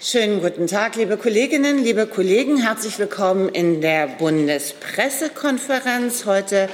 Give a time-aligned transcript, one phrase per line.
[0.00, 2.62] Schönen guten Tag, liebe Kolleginnen, liebe Kollegen.
[2.62, 6.24] Herzlich willkommen in der Bundespressekonferenz.
[6.24, 6.68] Heute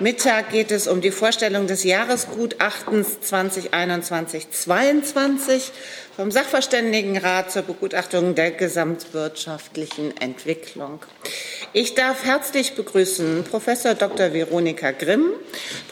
[0.00, 5.70] Mittag geht es um die Vorstellung des Jahresgutachtens 2021-22
[6.16, 10.98] vom Sachverständigenrat zur Begutachtung der gesamtwirtschaftlichen Entwicklung.
[11.72, 14.32] Ich darf herzlich begrüßen Professor Dr.
[14.32, 15.30] Veronika Grimm,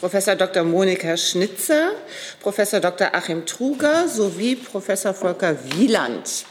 [0.01, 0.65] Professor Dr.
[0.65, 1.93] Monika Schnitzer,
[2.41, 3.15] Professor Dr.
[3.15, 6.45] Achim Truger sowie Professor Volker Wieland.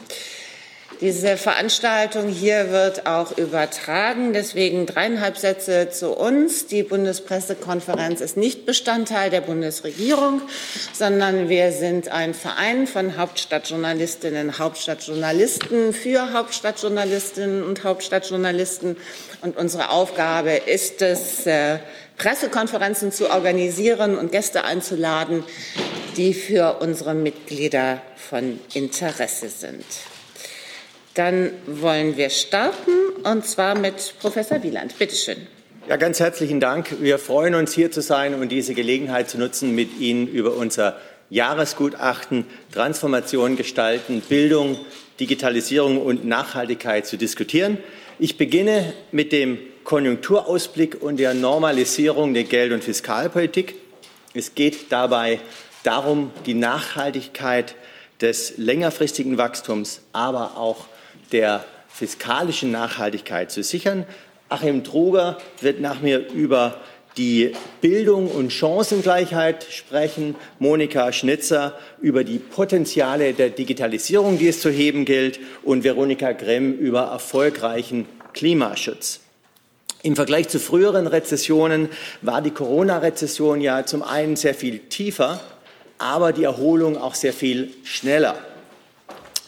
[1.02, 4.32] Diese Veranstaltung hier wird auch übertragen.
[4.32, 6.68] Deswegen dreieinhalb Sätze zu uns.
[6.68, 10.42] Die Bundespressekonferenz ist nicht Bestandteil der Bundesregierung,
[10.92, 18.96] sondern wir sind ein Verein von Hauptstadtjournalistinnen, Hauptstadtjournalisten für Hauptstadtjournalistinnen und Hauptstadtjournalisten.
[19.40, 21.80] Und unsere Aufgabe ist es, äh,
[22.16, 25.42] Pressekonferenzen zu organisieren und Gäste einzuladen,
[26.16, 29.84] die für unsere Mitglieder von Interesse sind.
[31.14, 32.90] Dann wollen wir starten,
[33.24, 34.98] und zwar mit Professor Wieland.
[34.98, 35.46] Bitte schön.
[35.88, 37.02] Ja, ganz herzlichen Dank.
[37.02, 40.96] Wir freuen uns, hier zu sein und diese Gelegenheit zu nutzen, mit Ihnen über unser
[41.28, 44.78] Jahresgutachten Transformation gestalten, Bildung,
[45.20, 47.78] Digitalisierung und Nachhaltigkeit zu diskutieren.
[48.18, 53.74] Ich beginne mit dem Konjunkturausblick und der Normalisierung der Geld- und Fiskalpolitik.
[54.32, 55.40] Es geht dabei
[55.82, 57.74] darum, die Nachhaltigkeit
[58.20, 60.86] des längerfristigen Wachstums, aber auch
[61.32, 64.06] der fiskalischen Nachhaltigkeit zu sichern.
[64.48, 66.76] Achim Truger wird nach mir über
[67.16, 74.70] die Bildung und Chancengleichheit sprechen, Monika Schnitzer über die Potenziale der Digitalisierung, die es zu
[74.70, 79.20] heben gilt, und Veronika Grimm über erfolgreichen Klimaschutz.
[80.02, 81.88] Im Vergleich zu früheren Rezessionen
[82.22, 85.40] war die Corona-Rezession ja zum einen sehr viel tiefer,
[85.98, 88.36] aber die Erholung auch sehr viel schneller.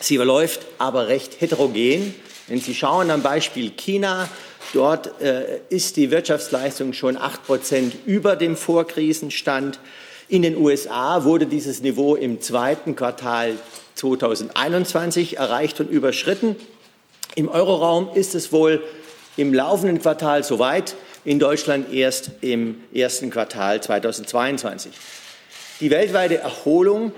[0.05, 2.14] Sie verläuft aber recht heterogen.
[2.47, 4.28] Wenn Sie schauen am Beispiel China,
[4.74, 9.79] dort äh, ist die Wirtschaftsleistung schon acht Prozent über dem Vorkrisenstand.
[10.29, 13.55] In den USA wurde dieses Niveau im zweiten Quartal
[13.95, 16.56] 2021 erreicht und überschritten.
[17.34, 18.83] Im Euroraum ist es wohl
[19.39, 24.92] im laufenden Quartal soweit, in Deutschland erst im ersten Quartal 2022.
[25.84, 27.12] Die weltweite Erholung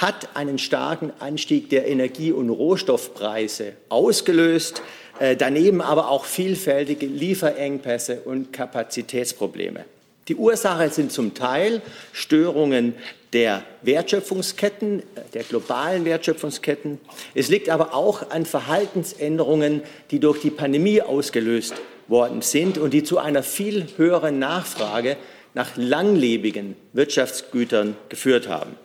[0.00, 4.80] hat einen starken Anstieg der Energie- und Rohstoffpreise ausgelöst,
[5.18, 9.86] äh, daneben aber auch vielfältige Lieferengpässe und Kapazitätsprobleme.
[10.28, 11.82] Die Ursache sind zum Teil
[12.12, 12.94] Störungen
[13.32, 15.02] der Wertschöpfungsketten, äh,
[15.34, 17.00] der globalen Wertschöpfungsketten.
[17.34, 19.82] Es liegt aber auch an Verhaltensänderungen,
[20.12, 21.74] die durch die Pandemie ausgelöst
[22.06, 25.16] worden sind und die zu einer viel höheren Nachfrage
[25.54, 28.76] nach langlebigen Wirtschaftsgütern geführt haben.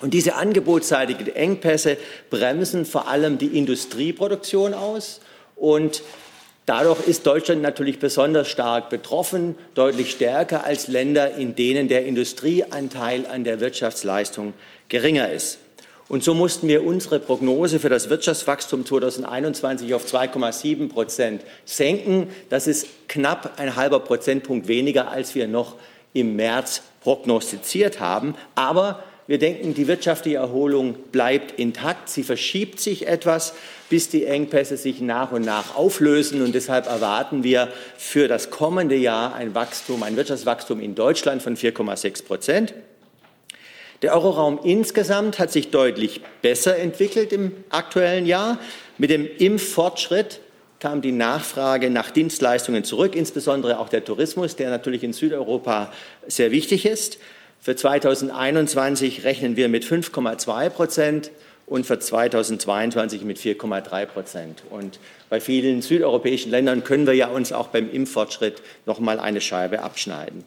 [0.00, 1.96] Und diese angebotsseitigen Engpässe
[2.30, 5.20] bremsen vor allem die Industrieproduktion aus
[5.56, 6.02] und
[6.68, 13.24] Dadurch ist Deutschland natürlich besonders stark betroffen, deutlich stärker als Länder, in denen der Industrieanteil
[13.26, 14.52] an der Wirtschaftsleistung
[14.90, 15.60] geringer ist.
[16.08, 22.28] Und so mussten wir unsere Prognose für das Wirtschaftswachstum 2021 auf 2,7 Prozent senken.
[22.48, 25.74] Das ist knapp ein halber Prozentpunkt weniger, als wir noch
[26.14, 28.34] im März prognostiziert haben.
[28.54, 32.08] Aber wir denken, die wirtschaftliche Erholung bleibt intakt.
[32.08, 33.52] Sie verschiebt sich etwas,
[33.90, 36.40] bis die Engpässe sich nach und nach auflösen.
[36.40, 41.58] Und deshalb erwarten wir für das kommende Jahr ein Wachstum, ein Wirtschaftswachstum in Deutschland von
[41.58, 42.72] 4,6 Prozent.
[44.02, 48.58] Der Euroraum insgesamt hat sich deutlich besser entwickelt im aktuellen Jahr.
[48.96, 50.40] Mit dem Impffortschritt
[50.78, 55.92] kam die Nachfrage nach Dienstleistungen zurück, insbesondere auch der Tourismus, der natürlich in Südeuropa
[56.28, 57.18] sehr wichtig ist.
[57.60, 61.30] Für 2021 rechnen wir mit 5,2 Prozent
[61.66, 64.62] und für 2022 mit 4,3 Prozent.
[64.70, 69.40] Und bei vielen südeuropäischen Ländern können wir ja uns auch beim Impffortschritt noch mal eine
[69.40, 70.44] Scheibe abschneiden.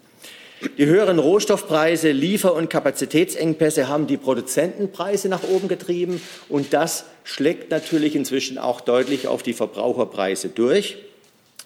[0.77, 7.71] Die höheren Rohstoffpreise, Liefer- und Kapazitätsengpässe haben die Produzentenpreise nach oben getrieben und das schlägt
[7.71, 10.97] natürlich inzwischen auch deutlich auf die Verbraucherpreise durch.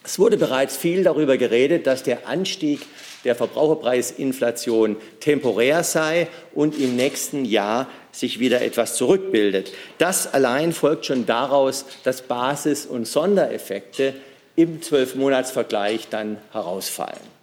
[0.02, 2.80] Es wurde bereits viel darüber geredet, dass der Anstieg
[3.24, 9.72] der Verbraucherpreisinflation temporär sei und im nächsten Jahr sich wieder etwas zurückbildet.
[9.98, 14.14] Das allein folgt schon daraus, dass Basis- und Sondereffekte
[14.54, 17.35] im Zwölfmonatsvergleich dann herausfallen.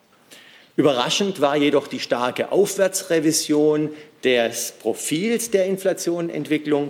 [0.76, 3.92] Überraschend war jedoch die starke Aufwärtsrevision
[4.24, 6.90] des Profils der Inflationentwicklung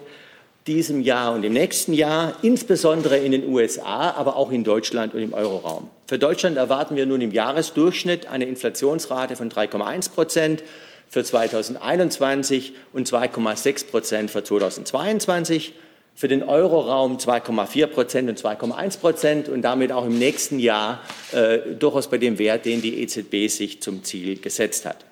[0.68, 5.21] diesem Jahr und im nächsten Jahr, insbesondere in den USA, aber auch in Deutschland und
[5.21, 5.89] im Euroraum.
[6.07, 10.63] Für Deutschland erwarten wir nun im Jahresdurchschnitt eine Inflationsrate von 3,1 Prozent
[11.09, 15.74] für 2021 und 2,6 Prozent für 2022.
[16.15, 21.01] für den Euroraum 2,4 Prozent und 2,1 Prozent und damit auch im nächsten Jahr
[21.31, 25.06] äh, durchaus bei dem Wert, den die EZB sich zum Ziel gesetzt hat.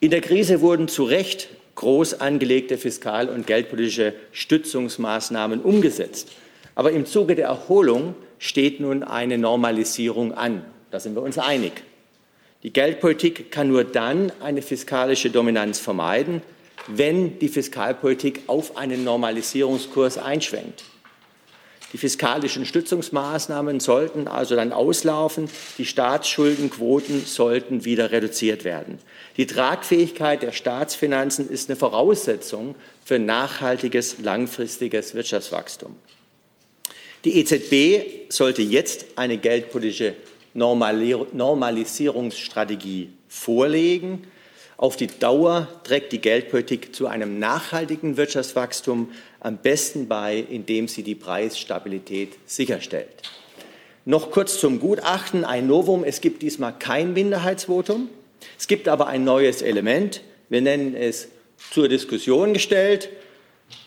[0.00, 6.32] In der Krise wurden zu Recht groß angelegte fiskal- und geldpolitische Stützungsmaßnahmen umgesetzt.
[6.74, 10.64] Aber im Zuge der Erholung steht nun eine Normalisierung an.
[10.90, 11.72] Da sind wir uns einig.
[12.62, 16.42] Die Geldpolitik kann nur dann eine fiskalische Dominanz vermeiden,
[16.88, 20.84] wenn die Fiskalpolitik auf einen Normalisierungskurs einschwenkt.
[21.92, 25.48] Die fiskalischen Stützungsmaßnahmen sollten also dann auslaufen.
[25.78, 28.98] Die Staatsschuldenquoten sollten wieder reduziert werden.
[29.38, 32.74] Die Tragfähigkeit der Staatsfinanzen ist eine Voraussetzung
[33.04, 35.96] für nachhaltiges, langfristiges Wirtschaftswachstum.
[37.24, 40.14] Die EZB sollte jetzt eine geldpolitische
[40.52, 44.24] Normalisierungsstrategie vorlegen.
[44.78, 49.10] Auf die Dauer trägt die Geldpolitik zu einem nachhaltigen Wirtschaftswachstum
[49.40, 53.08] am besten bei, indem sie die Preisstabilität sicherstellt.
[54.04, 55.44] Noch kurz zum Gutachten.
[55.44, 56.04] Ein Novum.
[56.04, 58.08] Es gibt diesmal kein Minderheitsvotum.
[58.56, 60.22] Es gibt aber ein neues Element.
[60.48, 61.26] Wir nennen es
[61.72, 63.08] zur Diskussion gestellt.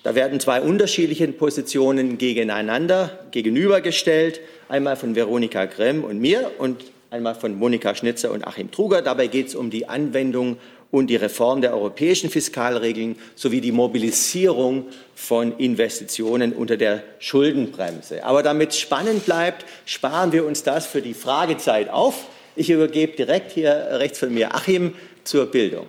[0.04, 4.42] Da werden zwei unterschiedliche Positionen gegeneinander gegenübergestellt.
[4.68, 9.02] Einmal von Veronika Gremm und mir und einmal von Monika Schnitzer und Achim Truger.
[9.02, 10.58] Dabei geht es um die Anwendung
[10.92, 14.86] und die Reform der europäischen Fiskalregeln sowie die Mobilisierung
[15.16, 18.24] von Investitionen unter der Schuldenbremse.
[18.24, 22.28] Aber damit es spannend bleibt, sparen wir uns das für die Fragezeit auf.
[22.56, 24.94] Ich übergebe direkt hier rechts von mir Achim
[25.24, 25.88] zur Bildung.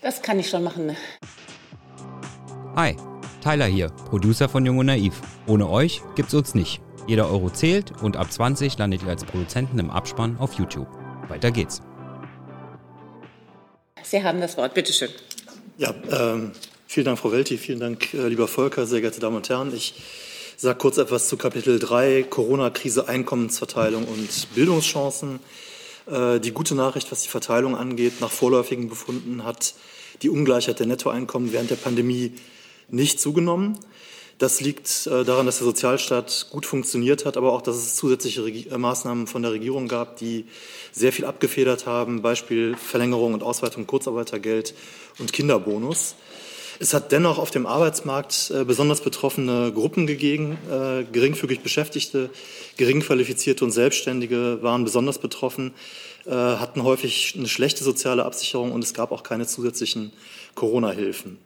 [0.00, 0.96] Das kann ich schon machen.
[2.74, 2.96] Hi,
[3.42, 5.14] Tyler hier, Producer von Jung und Naiv.
[5.46, 6.80] Ohne euch gibt's uns nicht.
[7.06, 10.88] Jeder Euro zählt und ab 20 landet ihr als Produzenten im Abspann auf YouTube.
[11.28, 11.82] Weiter geht's.
[14.12, 14.74] Sie haben das Wort.
[14.74, 15.08] Bitte schön.
[15.78, 16.50] Ja, ähm,
[16.86, 17.56] vielen Dank, Frau Welti.
[17.56, 19.74] Vielen Dank, äh, lieber Volker, sehr geehrte Damen und Herren.
[19.74, 19.94] Ich
[20.58, 25.40] sage kurz etwas zu Kapitel 3, Corona-Krise, Einkommensverteilung und Bildungschancen.
[26.10, 29.72] Äh, die gute Nachricht, was die Verteilung angeht, nach vorläufigen Befunden hat
[30.20, 32.34] die Ungleichheit der Nettoeinkommen während der Pandemie
[32.90, 33.78] nicht zugenommen.
[34.42, 38.44] Das liegt äh, daran, dass der Sozialstaat gut funktioniert hat, aber auch, dass es zusätzliche
[38.44, 40.46] Regi Maßnahmen von der Regierung gab, die
[40.90, 44.74] sehr viel abgefedert haben, Beispiel Verlängerung und Ausweitung Kurzarbeitergeld
[45.20, 46.16] und Kinderbonus.
[46.80, 50.58] Es hat dennoch auf dem Arbeitsmarkt äh, besonders betroffene Gruppen gegeben.
[50.68, 52.28] Äh, geringfügig Beschäftigte,
[52.78, 55.72] geringqualifizierte und Selbstständige waren besonders betroffen,
[56.26, 60.10] äh, hatten häufig eine schlechte soziale Absicherung und es gab auch keine zusätzlichen
[60.56, 61.38] Corona-Hilfen.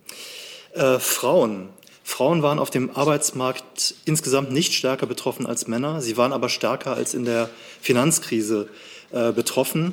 [0.72, 1.68] Äh, Frauen.
[2.08, 6.00] Frauen waren auf dem Arbeitsmarkt insgesamt nicht stärker betroffen als Männer.
[6.00, 7.50] Sie waren aber stärker als in der
[7.80, 8.68] Finanzkrise
[9.10, 9.92] äh, betroffen.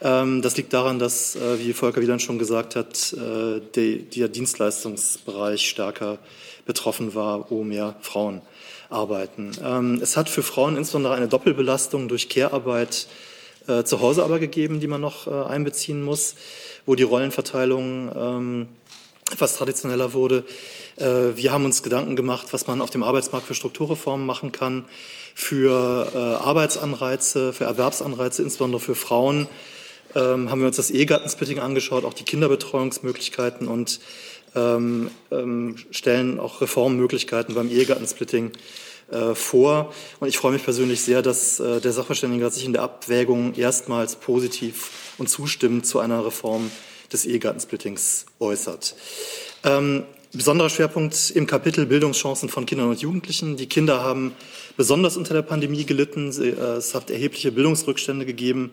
[0.00, 4.28] Ähm, das liegt daran, dass, äh, wie Volker Wieland schon gesagt hat, äh, die, der
[4.28, 6.16] Dienstleistungsbereich stärker
[6.64, 8.40] betroffen war, wo mehr Frauen
[8.88, 9.52] arbeiten.
[9.62, 13.06] Ähm, es hat für Frauen insbesondere eine Doppelbelastung durch Care-Arbeit
[13.68, 16.34] äh, zu Hause aber gegeben, die man noch äh, einbeziehen muss,
[16.86, 18.68] wo die Rollenverteilung ähm,
[19.32, 20.44] etwas traditioneller wurde.
[20.96, 24.84] Äh, wir haben uns Gedanken gemacht, was man auf dem Arbeitsmarkt für Strukturreformen machen kann
[25.34, 29.48] für äh, Arbeitsanreize, für Erwerbsanreize, insbesondere für Frauen,
[30.14, 34.00] ähm, haben wir uns das Ehegattensplitting angeschaut, auch die Kinderbetreuungsmöglichkeiten und
[34.54, 38.52] ähm, ähm, stellen auch Reformmöglichkeiten beim Ehegattensplitting
[39.10, 39.94] äh, vor.
[40.20, 44.90] Und ich freue mich persönlich sehr, dass der Sachverständigenrat sich in der Abwägung erstmals positiv
[45.16, 46.70] und zustimmend zu einer Reform
[47.12, 48.94] des Ehegattensplittings äußert.
[49.64, 50.04] Ähm,
[50.34, 53.58] Besonderer Schwerpunkt im Kapitel Bildungschancen von Kindern und Jugendlichen.
[53.58, 54.32] Die Kinder haben
[54.78, 56.32] besonders unter der Pandemie gelitten.
[56.42, 58.70] Äh, es hat erhebliche Bildungsrückstände gegeben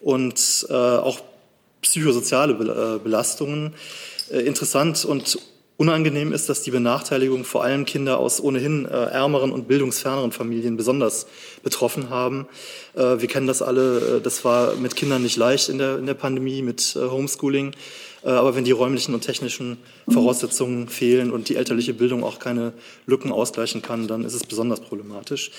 [0.00, 1.20] und äh, auch
[1.82, 3.74] psychosoziale äh, Belastungen.
[4.30, 5.38] Interessant und
[5.76, 11.26] unangenehm ist, dass die Benachteiligung vor allem Kinder aus ohnehin ärmeren und bildungsferneren Familien besonders
[11.62, 12.46] betroffen haben.
[12.94, 14.22] Wir kennen das alle.
[14.22, 17.74] Das war mit Kindern nicht leicht in der, in der Pandemie mit Homeschooling.
[18.26, 19.78] Äh, aber wenn die räumlichen und technischen
[20.08, 22.72] Voraussetzungen fehlen und die elterliche Bildung auch keine
[23.06, 25.52] Lücken ausgleichen kann, dann ist es besonders problematisch.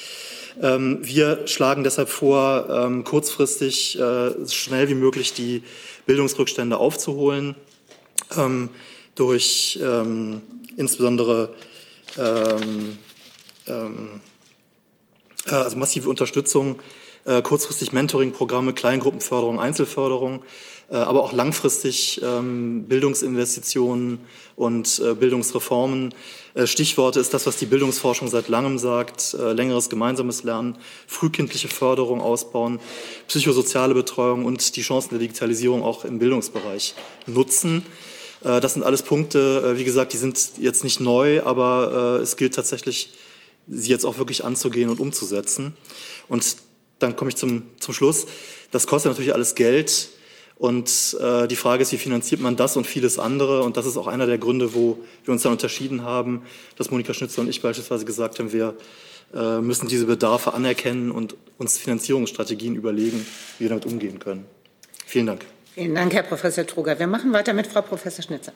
[0.62, 5.64] Ähm, wir schlagen deshalb vor, ähm, kurzfristig äh, schnell wie möglich die
[6.06, 7.56] Bildungsrückstände aufzuholen
[8.38, 8.70] ähm,
[9.20, 9.80] durch
[10.78, 11.54] insbesondere
[12.16, 12.56] äh,
[15.46, 16.80] also massive Unterstützung,
[17.44, 20.44] kurzfristig Mentoring-Programme, Kleingruppenförderung, Einzelförderung,
[20.90, 24.20] äh, aber auch langfristig ähm, Bildungsinvestitionen
[24.56, 26.14] und äh, Bildungsreformen.
[26.54, 32.22] Äh, Stichworte ist das, was die Bildungsforschung seit langem sagt, längeres gemeinsames Lernen, frühkindliche Förderung
[32.22, 32.80] ausbauen,
[33.28, 36.96] psychosoziale Betreuung und die Chancen der Digitalisierung auch im Bildungsbereich
[37.26, 37.86] nutzen.
[38.44, 42.24] Äh, das sind alles Punkte, äh, wie gesagt, die sind jetzt nicht neu, aber äh,
[42.24, 43.14] es gilt tatsächlich,
[43.68, 45.76] sie jetzt auch wirklich anzugehen und umzusetzen.
[46.28, 46.58] Und
[47.00, 48.26] dann komme ich zum, zum Schluss.
[48.72, 50.10] Das kostet natürlich alles Geld.
[50.58, 53.62] Und äh, die Frage ist, wie finanziert man das und vieles andere?
[53.62, 56.42] Und das ist auch einer der Gründe, wo wir uns dann unterschieden haben,
[56.78, 58.76] dass Monika Schnitzer und ich beispielsweise gesagt haben, wir
[59.36, 63.26] äh, müssen diese Bedarfe anerkennen und uns Finanzierungsstrategien überlegen,
[63.60, 64.46] wie wir damit umgehen können.
[65.06, 65.57] Vielen Dank.
[65.78, 66.98] Vielen Dank, Herr Professor Truger.
[66.98, 68.52] Wir machen weiter mit Frau Professor Schnitzer.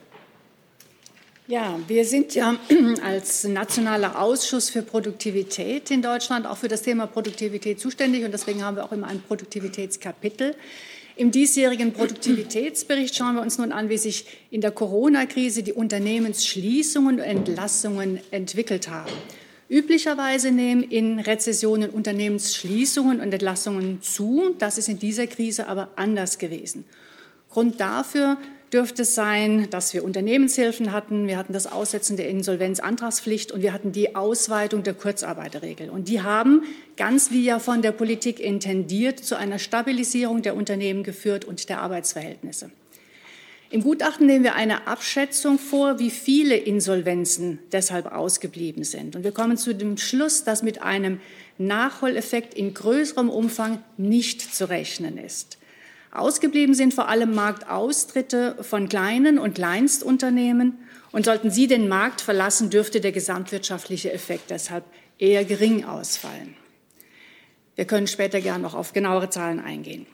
[1.46, 2.56] Ja, wir sind ja
[3.06, 8.64] als nationaler Ausschuss für Produktivität in Deutschland auch für das Thema Produktivität zuständig und deswegen
[8.64, 10.56] haben wir auch immer ein Produktivitätskapitel.
[11.16, 17.20] Im diesjährigen Produktivitätsbericht schauen wir uns nun an, wie sich in der Corona-Krise die Unternehmensschließungen
[17.20, 19.12] und Entlassungen entwickelt haben.
[19.70, 24.56] Üblicherweise nehmen in Rezessionen Unternehmensschließungen und Entlassungen zu.
[24.58, 26.84] Das ist in dieser Krise aber anders gewesen.
[27.52, 28.38] Grund dafür
[28.72, 33.74] dürfte es sein, dass wir Unternehmenshilfen hatten, wir hatten das Aussetzen der Insolvenzantragspflicht und wir
[33.74, 35.90] hatten die Ausweitung der Kurzarbeiterregel.
[35.90, 36.64] Und die haben,
[36.96, 41.82] ganz wie ja von der Politik intendiert, zu einer Stabilisierung der Unternehmen geführt und der
[41.82, 42.72] Arbeitsverhältnisse.
[43.70, 49.16] Im Gutachten nehmen wir eine Abschätzung vor, wie viele Insolvenzen deshalb ausgeblieben sind.
[49.16, 51.22] Und wir kommen zu dem Schluss, dass mit einem
[51.58, 55.58] Nachholeffekt in größerem Umfang nicht zu rechnen ist.
[56.12, 60.78] Ausgeblieben sind vor allem Marktaustritte von kleinen und Kleinstunternehmen.
[61.14, 64.84] Und sollten sie den Markt verlassen, dürfte der gesamtwirtschaftliche Effekt deshalb
[65.18, 66.56] eher gering ausfallen.
[67.76, 70.06] Wir können später gern noch auf genauere Zahlen eingehen.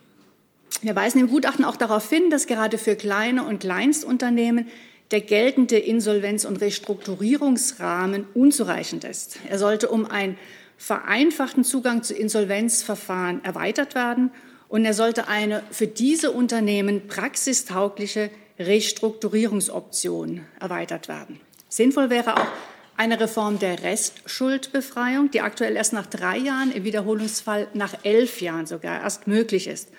[0.81, 4.67] Wir weisen im Gutachten auch darauf hin, dass gerade für kleine und Kleinstunternehmen
[5.11, 9.39] der geltende Insolvenz- und Restrukturierungsrahmen unzureichend ist.
[9.49, 10.37] Er sollte um einen
[10.77, 14.31] vereinfachten Zugang zu Insolvenzverfahren erweitert werden
[14.69, 21.39] und er sollte eine für diese Unternehmen praxistaugliche Restrukturierungsoption erweitert werden.
[21.69, 22.47] Sinnvoll wäre auch
[22.95, 28.65] eine Reform der Restschuldbefreiung, die aktuell erst nach drei Jahren, im Wiederholungsfall nach elf Jahren
[28.65, 29.89] sogar erst möglich ist.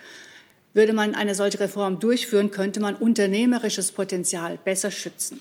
[0.74, 5.40] Würde man eine solche Reform durchführen, könnte man unternehmerisches Potenzial besser schützen.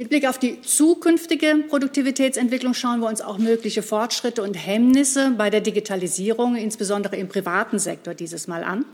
[0.00, 5.50] Mit Blick auf die zukünftige Produktivitätsentwicklung schauen wir uns auch mögliche Fortschritte und Hemmnisse bei
[5.50, 8.86] der Digitalisierung, insbesondere im privaten Sektor, dieses Mal an.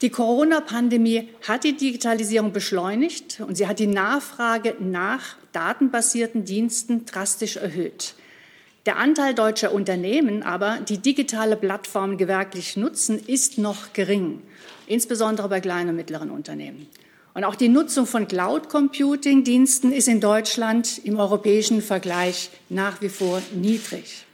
[0.00, 7.58] Die Corona-Pandemie hat die Digitalisierung beschleunigt und sie hat die Nachfrage nach datenbasierten Diensten drastisch
[7.58, 8.14] erhöht.
[8.86, 14.40] Der Anteil deutscher Unternehmen aber, die digitale Plattformen gewerklich nutzen, ist noch gering,
[14.86, 16.86] insbesondere bei kleinen und mittleren Unternehmen.
[17.36, 23.42] Und auch die Nutzung von Cloud-Computing-Diensten ist in Deutschland im europäischen Vergleich nach wie vor
[23.52, 24.24] niedrig.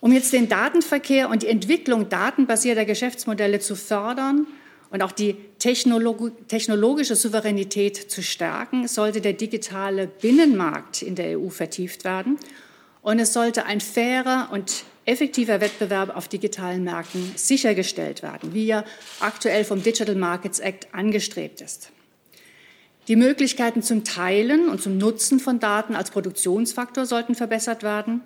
[0.00, 4.46] Um jetzt den Datenverkehr und die Entwicklung datenbasierter Geschäftsmodelle zu fördern
[4.90, 12.04] und auch die technologische Souveränität zu stärken, sollte der digitale Binnenmarkt in der EU vertieft
[12.04, 12.38] werden.
[13.00, 18.84] Und es sollte ein fairer und effektiver Wettbewerb auf digitalen Märkten sichergestellt werden, wie er
[19.20, 21.92] aktuell vom Digital Markets Act angestrebt ist.
[23.08, 28.20] Die Möglichkeiten zum Teilen und zum Nutzen von Daten als Produktionsfaktor sollten verbessert werden.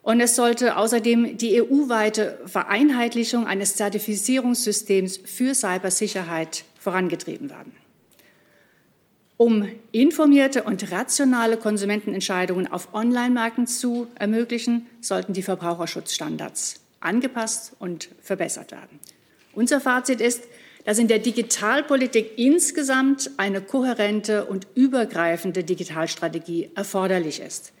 [0.00, 7.72] Und es sollte außerdem die EU-weite Vereinheitlichung eines Zertifizierungssystems für Cybersicherheit vorangetrieben werden.
[9.38, 18.72] Um informierte und rationale Konsumentenentscheidungen auf Online-Märkten zu ermöglichen, sollten die Verbraucherschutzstandards angepasst und verbessert
[18.72, 18.98] werden.
[19.54, 20.42] Unser Fazit ist,
[20.84, 27.72] dass in der Digitalpolitik insgesamt eine kohärente und übergreifende Digitalstrategie erforderlich ist.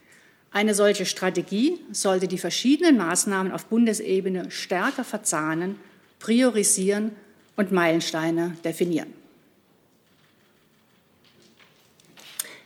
[0.52, 5.74] Eine solche Strategie sollte die verschiedenen Maßnahmen auf Bundesebene stärker verzahnen,
[6.20, 7.16] priorisieren
[7.56, 9.17] und Meilensteine definieren.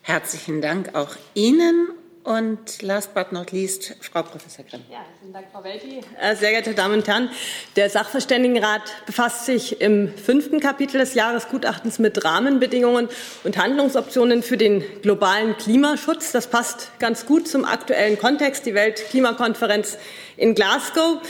[0.02, 1.88] Herzlichen Dank auch Ihnen.
[2.24, 4.82] Und last but not least, Frau Professor Grimm.
[4.88, 6.00] Ja, vielen Dank, Frau Welti.
[6.20, 7.30] Äh, sehr geehrte Damen und Herren,
[7.74, 13.08] der Sachverständigenrat befasst sich im fünften Kapitel des Jahresgutachtens mit Rahmenbedingungen
[13.42, 16.30] und Handlungsoptionen für den globalen Klimaschutz.
[16.30, 19.98] Das passt ganz gut zum aktuellen Kontext, die Weltklimakonferenz
[20.36, 21.20] in Glasgow.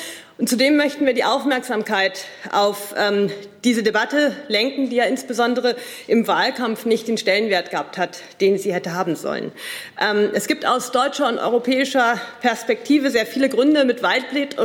[0.43, 3.31] Und zudem möchten wir die Aufmerksamkeit auf ähm,
[3.63, 5.77] diese Debatte lenken, die ja insbesondere
[6.09, 9.53] im Wahlkampf nicht den Stellenwert gehabt hat, den sie hätte haben sollen.
[10.01, 14.57] Ähm, es gibt aus deutscher und europäischer Perspektive sehr viele Gründe, mit Weitblick,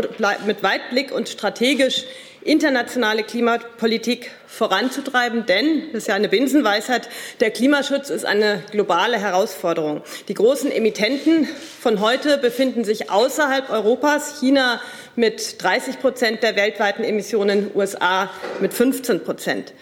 [0.48, 2.06] mit Weitblick und strategisch
[2.48, 10.02] internationale Klimapolitik voranzutreiben, denn, das ist ja eine Binsenweisheit, der Klimaschutz ist eine globale Herausforderung.
[10.28, 11.48] Die großen Emittenten
[11.80, 14.82] von heute befinden sich außerhalb Europas, China
[15.16, 19.74] mit 30 Prozent der weltweiten Emissionen, USA mit 15 Prozent.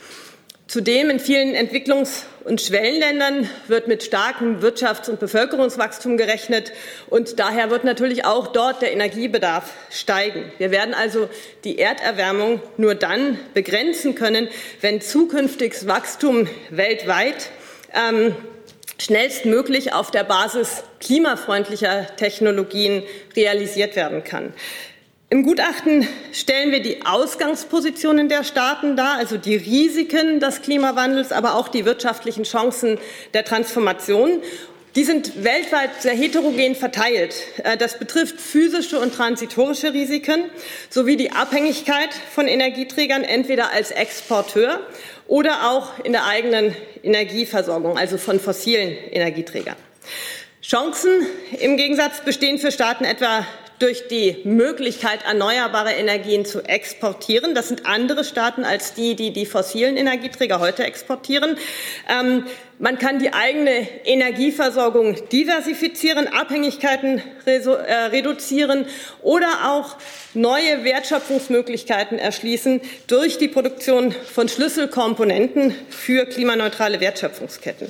[0.68, 6.74] Zudem in vielen Entwicklungs- und Schwellenländern wird mit starkem Wirtschafts- und Bevölkerungswachstum gerechnet
[7.08, 10.52] und daher wird natürlich auch dort der Energiebedarf steigen.
[10.58, 11.30] Wir werden also
[11.64, 14.48] die Erderwärmung nur dann begrenzen können,
[14.82, 17.52] wenn zukünftiges Wachstum weltweit
[17.94, 18.36] ähm,
[19.00, 23.04] schnellstmöglich auf der Basis klimafreundlicher Technologien
[23.36, 24.54] realisiert werden kann.
[25.32, 31.56] Im Gutachten stellen wir die Ausgangspositionen der Staaten dar, also die Risiken des Klimawandels, aber
[31.56, 33.00] auch die wirtschaftlichen Chancen
[33.34, 34.44] der Transformation.
[34.96, 37.36] Die sind weltweit sehr heterogen verteilt.
[37.64, 40.44] Äh, das betrifft physische und transitorische Risiken
[40.92, 44.80] sowie die Abhängigkeit von Energieträgern entweder als Exporteur
[45.28, 49.76] oder auch in der eigenen Energieversorgung, also von fossilen Energieträgern.
[50.62, 51.26] Chancen
[51.60, 53.46] im Gegensatz bestehen für Staaten etwa
[53.80, 57.56] durch die Möglichkeit, erneuerbare Energien zu exportieren.
[57.56, 61.58] Das sind andere Staaten als die, die die fossilen Energieträger heute exportieren.
[62.10, 62.46] Ähm,
[62.78, 68.86] man kann die eigene Energieversorgung diversifizieren, Abhängigkeiten äh, reduzieren
[69.22, 69.96] oder auch
[70.34, 77.90] neue Wertschöpfungsmöglichkeiten erschließen durch die Produktion von Schlüsselkomponenten für klimaneutrale Wertschöpfungsketten.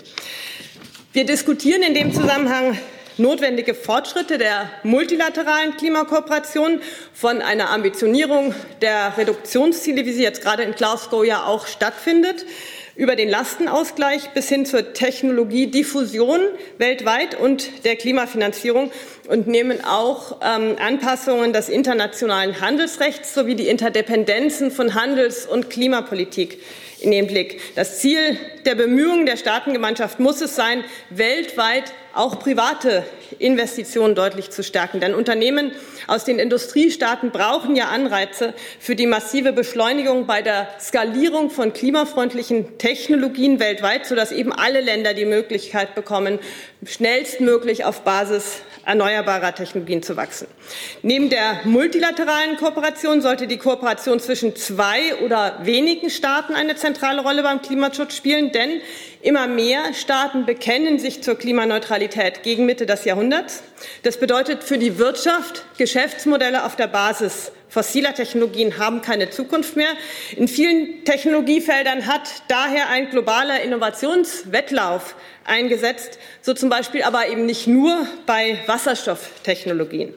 [1.14, 2.78] Wir diskutieren in dem Zusammenhang
[3.18, 6.82] notwendige Fortschritte der multilateralen Klimakooperation
[7.14, 12.46] von einer Ambitionierung der Reduktionsziele, wie sie jetzt gerade in Glasgow ja auch stattfindet,
[12.96, 16.40] über den Lastenausgleich bis hin zur Technologiediffusion
[16.78, 18.92] weltweit und der Klimafinanzierung
[19.28, 26.62] und nehmen auch ähm, Anpassungen des internationalen Handelsrechts sowie die Interdependenzen von Handels- und Klimapolitik
[27.02, 27.60] in den Blick.
[27.76, 33.04] Das Ziel der Bemühungen der Staatengemeinschaft muss es sein, weltweit auch private
[33.40, 35.00] Investitionen deutlich zu stärken.
[35.00, 35.72] Denn Unternehmen
[36.08, 42.78] aus den Industriestaaten brauchen ja Anreize für die massive Beschleunigung bei der Skalierung von klimafreundlichen
[42.78, 46.40] Technologien weltweit, sodass eben alle Länder die Möglichkeit bekommen,
[46.86, 50.48] schnellstmöglich auf Basis erneuerbarer Technologien zu wachsen.
[51.02, 57.42] Neben der multilateralen Kooperation sollte die Kooperation zwischen zwei oder wenigen Staaten eine zentrale Rolle
[57.44, 58.82] beim Klimaschutz spielen, denn
[59.22, 63.62] immer mehr Staaten bekennen sich zur Klimaneutralität gegen Mitte des Jahrhunderts.
[64.02, 69.90] Das bedeutet für die Wirtschaft, Geschäftsmodelle auf der Basis fossiler Technologien haben keine Zukunft mehr.
[70.38, 75.14] In vielen Technologiefeldern hat daher ein globaler Innovationswettlauf
[75.44, 80.14] eingesetzt, so zum Beispiel aber eben nicht nur bei Wasserstofftechnologien.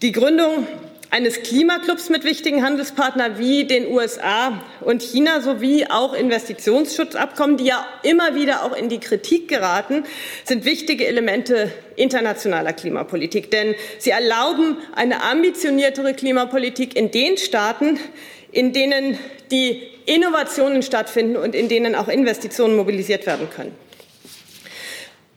[0.00, 0.66] Die Gründung
[1.10, 7.84] eines Klimaclubs mit wichtigen Handelspartnern wie den USA und China sowie auch Investitionsschutzabkommen, die ja
[8.04, 10.04] immer wieder auch in die Kritik geraten,
[10.44, 13.50] sind wichtige Elemente internationaler Klimapolitik.
[13.50, 17.98] Denn sie erlauben eine ambitioniertere Klimapolitik in den Staaten,
[18.52, 19.18] in denen
[19.50, 23.74] die Innovationen stattfinden und in denen auch Investitionen mobilisiert werden können.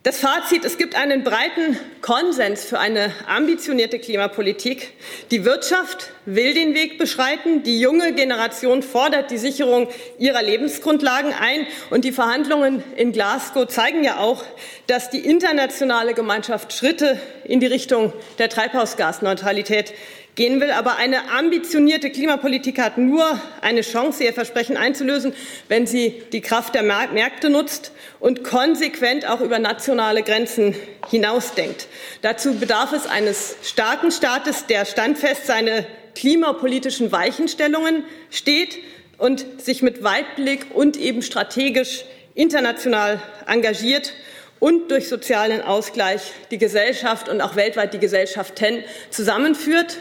[0.03, 4.91] Das Fazit, es gibt einen breiten Konsens für eine ambitionierte Klimapolitik.
[5.31, 7.63] Die Wirtschaft will den Weg beschreiten.
[7.63, 9.87] Die junge Generation fordert die Sicherung
[10.19, 11.65] ihrer Lebensgrundlagen ein.
[11.89, 14.43] Und die Verhandlungen in Glasgow zeigen ja auch,
[14.87, 19.93] dass die internationale Gemeinschaft Schritte in die Richtung der Treibhausgasneutralität
[20.35, 20.71] gehen will.
[20.71, 25.33] Aber eine ambitionierte Klimapolitik hat nur eine Chance, ihr Versprechen einzulösen,
[25.67, 30.75] wenn sie die Kraft der Märkte nutzt und konsequent auch über nationale Grenzen
[31.09, 31.87] hinausdenkt.
[32.21, 38.79] Dazu bedarf es eines starken Staates, der standfest seine klimapolitischen Weichenstellungen steht
[39.17, 44.13] und sich mit Weitblick und eben strategisch international engagiert
[44.59, 49.97] und durch sozialen Ausgleich die Gesellschaft und auch weltweit die Gesellschaften zusammenführt.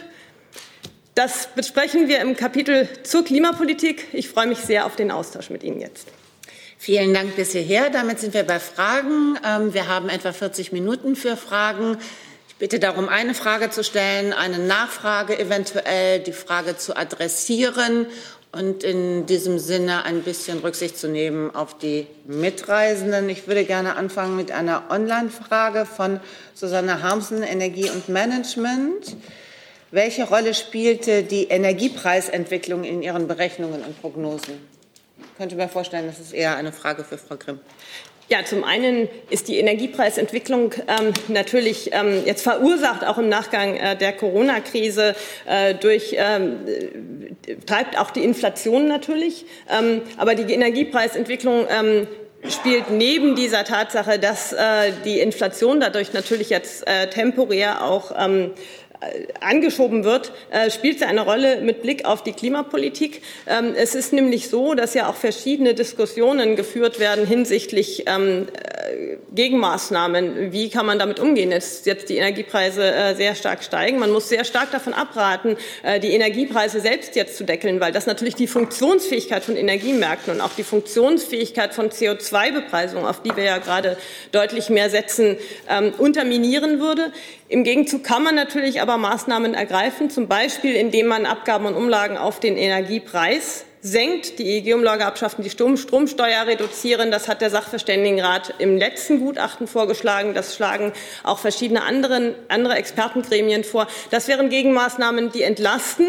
[1.14, 4.08] Das besprechen wir im Kapitel zur Klimapolitik.
[4.14, 6.08] Ich freue mich sehr auf den Austausch mit Ihnen jetzt.
[6.78, 7.90] Vielen Dank bis hierher.
[7.90, 9.38] Damit sind wir bei Fragen.
[9.46, 11.98] Ähm, wir haben etwa 40 Minuten für Fragen.
[12.48, 18.06] Ich bitte darum, eine Frage zu stellen, eine Nachfrage eventuell, die Frage zu adressieren
[18.50, 23.28] und in diesem Sinne ein bisschen Rücksicht zu nehmen auf die Mitreisenden.
[23.28, 26.20] Ich würde gerne anfangen mit einer Online-Frage von
[26.54, 29.14] Susanne Harmsen, Energie und Management.
[29.92, 34.54] Welche Rolle spielte die Energiepreisentwicklung in Ihren Berechnungen und Prognosen?
[35.18, 37.60] Ich könnte mir vorstellen, das ist eher eine Frage für Frau Grimm.
[38.30, 43.94] Ja, zum einen ist die Energiepreisentwicklung ähm, natürlich ähm, jetzt verursacht, auch im Nachgang äh,
[43.94, 46.60] der Corona-Krise, äh, durch, ähm,
[47.46, 49.44] äh, treibt auch die Inflation natürlich.
[49.68, 52.06] Ähm, aber die Energiepreisentwicklung ähm,
[52.48, 58.52] spielt neben dieser Tatsache, dass äh, die Inflation dadurch natürlich jetzt äh, temporär auch ähm,
[59.40, 63.22] angeschoben wird, äh, spielt sie eine Rolle mit Blick auf die Klimapolitik.
[63.46, 69.16] Ähm, es ist nämlich so, dass ja auch verschiedene Diskussionen geführt werden hinsichtlich ähm, äh,
[69.34, 70.52] Gegenmaßnahmen.
[70.52, 73.98] Wie kann man damit umgehen, dass jetzt die Energiepreise äh, sehr stark steigen?
[73.98, 75.56] Man muss sehr stark davon abraten,
[76.02, 80.52] die Energiepreise selbst jetzt zu deckeln, weil das natürlich die Funktionsfähigkeit von Energiemärkten und auch
[80.56, 83.96] die Funktionsfähigkeit von CO2-Bepreisung, auf die wir ja gerade
[84.32, 85.36] deutlich mehr setzen,
[85.68, 87.12] ähm, unterminieren würde.
[87.48, 92.16] Im Gegenzug kann man natürlich aber Maßnahmen ergreifen, zum Beispiel indem man Abgaben und Umlagen
[92.16, 97.10] auf den Energiepreis senkt, die EEG-Umlage abschaffen, die Stromsteuer reduzieren.
[97.10, 100.34] Das hat der Sachverständigenrat im letzten Gutachten vorgeschlagen.
[100.34, 100.92] Das schlagen
[101.24, 103.88] auch verschiedene anderen, andere Expertengremien vor.
[104.10, 106.06] Das wären Gegenmaßnahmen, die entlasten,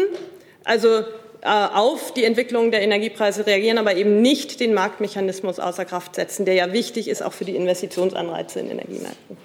[0.62, 1.00] also
[1.44, 6.46] äh, auf die Entwicklung der Energiepreise reagieren, aber eben nicht den Marktmechanismus außer Kraft setzen,
[6.46, 9.36] der ja wichtig ist auch für die Investitionsanreize in Energiemärkten.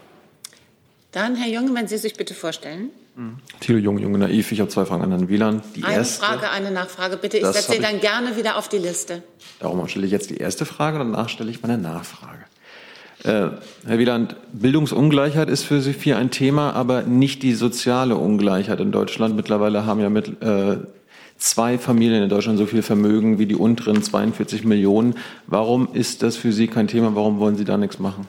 [1.12, 2.92] Dann, Herr Junge, wenn Sie sich bitte vorstellen.
[3.60, 4.52] Thilo Junge, Junge Naiv.
[4.52, 5.64] Ich habe zwei Fragen an Herrn Wieland.
[5.76, 7.18] Die eine erste, Frage, eine Nachfrage.
[7.18, 9.24] Bitte, ich setze Sie dann gerne wieder auf die Liste.
[9.60, 12.46] Darum stelle ich jetzt die erste Frage, danach stelle ich meine Nachfrage.
[13.24, 13.50] Äh,
[13.86, 18.92] Herr Wieland, Bildungsungleichheit ist für Sie viel ein Thema, aber nicht die soziale Ungleichheit in
[18.94, 19.36] Deutschland.
[19.36, 20.78] Mittlerweile haben ja mit, äh,
[21.40, 25.16] zwei Familien in Deutschland so viel Vermögen wie die unteren 42 Millionen.
[25.48, 27.16] Warum ist das für Sie kein Thema?
[27.16, 28.28] Warum wollen Sie da nichts machen?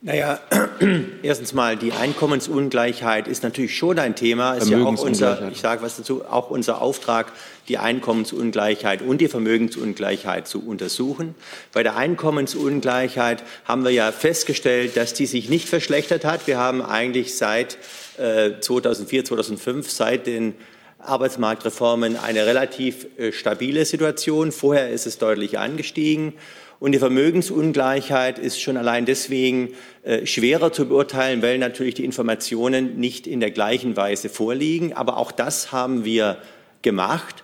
[0.00, 0.38] Naja,
[1.22, 4.54] erstens mal, die Einkommensungleichheit ist natürlich schon ein Thema.
[4.54, 7.32] Ist ja auch unser, ich sage was dazu, auch unser Auftrag,
[7.66, 11.34] die Einkommensungleichheit und die Vermögensungleichheit zu untersuchen.
[11.72, 16.46] Bei der Einkommensungleichheit haben wir ja festgestellt, dass die sich nicht verschlechtert hat.
[16.46, 17.76] Wir haben eigentlich seit
[18.18, 20.54] äh, 2004, 2005, seit den
[21.00, 24.52] Arbeitsmarktreformen eine relativ äh, stabile Situation.
[24.52, 26.34] Vorher ist es deutlich angestiegen.
[26.80, 29.70] Und die Vermögensungleichheit ist schon allein deswegen
[30.04, 34.92] äh, schwerer zu beurteilen, weil natürlich die Informationen nicht in der gleichen Weise vorliegen.
[34.92, 36.38] Aber auch das haben wir
[36.82, 37.42] gemacht.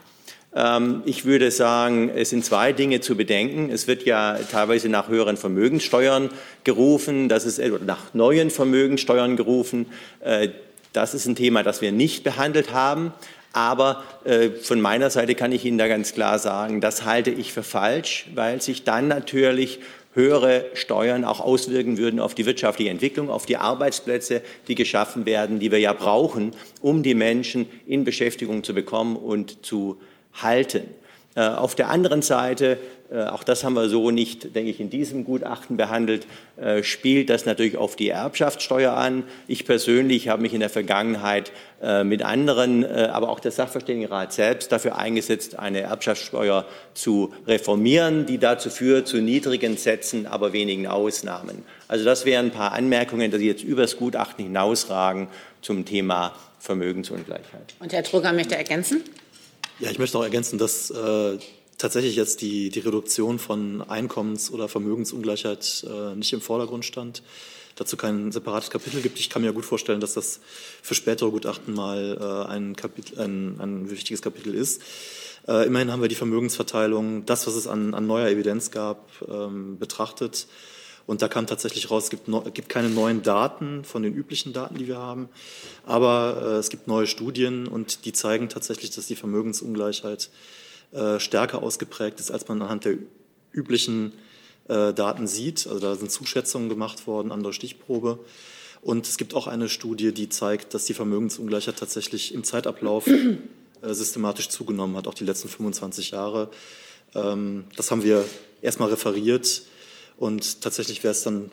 [0.54, 3.70] Ähm, ich würde sagen, es sind zwei Dinge zu bedenken.
[3.70, 6.30] Es wird ja teilweise nach höheren Vermögenssteuern
[6.62, 9.86] gerufen, das ist nach neuen Vermögenssteuern gerufen.
[10.20, 10.50] Äh,
[10.92, 13.12] das ist ein Thema, das wir nicht behandelt haben.
[13.54, 17.52] Aber äh, von meiner Seite kann ich Ihnen da ganz klar sagen, das halte ich
[17.52, 19.78] für falsch, weil sich dann natürlich
[20.12, 25.60] höhere Steuern auch auswirken würden auf die wirtschaftliche Entwicklung, auf die Arbeitsplätze, die geschaffen werden,
[25.60, 30.00] die wir ja brauchen, um die Menschen in Beschäftigung zu bekommen und zu
[30.34, 30.82] halten.
[31.36, 32.78] Äh, auf der anderen Seite
[33.22, 37.46] auch das haben wir so nicht, denke ich, in diesem Gutachten behandelt, äh, spielt das
[37.46, 39.24] natürlich auf die Erbschaftssteuer an.
[39.46, 44.72] Ich persönlich habe mich in der Vergangenheit äh, mit anderen, aber auch der Sachverständigenrat selbst
[44.72, 51.64] dafür eingesetzt, eine Erbschaftssteuer zu reformieren, die dazu führt, zu niedrigen Sätzen, aber wenigen Ausnahmen.
[51.88, 55.28] Also das wären ein paar Anmerkungen, die jetzt übers Gutachten hinausragen
[55.60, 57.74] zum Thema Vermögensungleichheit.
[57.78, 59.02] Und Herr Trugger möchte ergänzen?
[59.80, 61.38] Ja, ich möchte auch ergänzen, dass äh,
[61.78, 67.22] tatsächlich jetzt die, die Reduktion von Einkommens- oder Vermögensungleichheit äh, nicht im Vordergrund stand.
[67.76, 69.18] Dazu kein separates Kapitel gibt.
[69.18, 70.40] Ich kann mir gut vorstellen, dass das
[70.82, 74.80] für spätere Gutachten mal äh, ein, Kapitel, ein, ein wichtiges Kapitel ist.
[75.48, 79.78] Äh, immerhin haben wir die Vermögensverteilung, das, was es an, an neuer Evidenz gab, ähm,
[79.78, 80.46] betrachtet.
[81.06, 84.52] Und da kam tatsächlich raus, es gibt, no, gibt, keine neuen Daten von den üblichen
[84.54, 85.28] Daten, die wir haben,
[85.84, 90.30] aber äh, es gibt neue Studien und die zeigen tatsächlich, dass die Vermögensungleichheit
[90.92, 92.96] äh, stärker ausgeprägt ist, als man anhand der
[93.52, 94.12] üblichen
[94.68, 95.66] äh, Daten sieht.
[95.66, 98.18] Also da sind Zuschätzungen gemacht worden, andere Stichprobe.
[98.82, 103.38] Und es gibt auch eine Studie, die zeigt, dass die Vermögensungleichheit tatsächlich im Zeitablauf äh,
[103.82, 106.50] systematisch zugenommen hat, auch die letzten 25 Jahre.
[107.14, 108.24] Ähm, das haben wir
[108.62, 109.62] erstmal referiert
[110.16, 111.50] und tatsächlich wäre es dann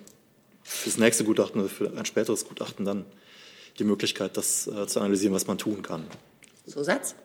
[0.63, 3.05] fürs nächste Gutachten oder für ein späteres Gutachten dann
[3.79, 6.05] die Möglichkeit, das zu analysieren, was man tun kann.
[6.67, 7.15] Zusatz?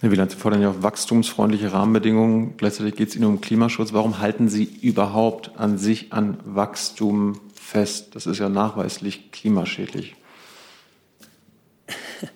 [0.00, 2.58] Herr Wieland, Sie fordern ja auch wachstumsfreundliche Rahmenbedingungen.
[2.58, 3.94] Gleichzeitig geht es Ihnen um Klimaschutz.
[3.94, 8.14] Warum halten Sie überhaupt an sich an Wachstum fest?
[8.14, 10.14] Das ist ja nachweislich klimaschädlich.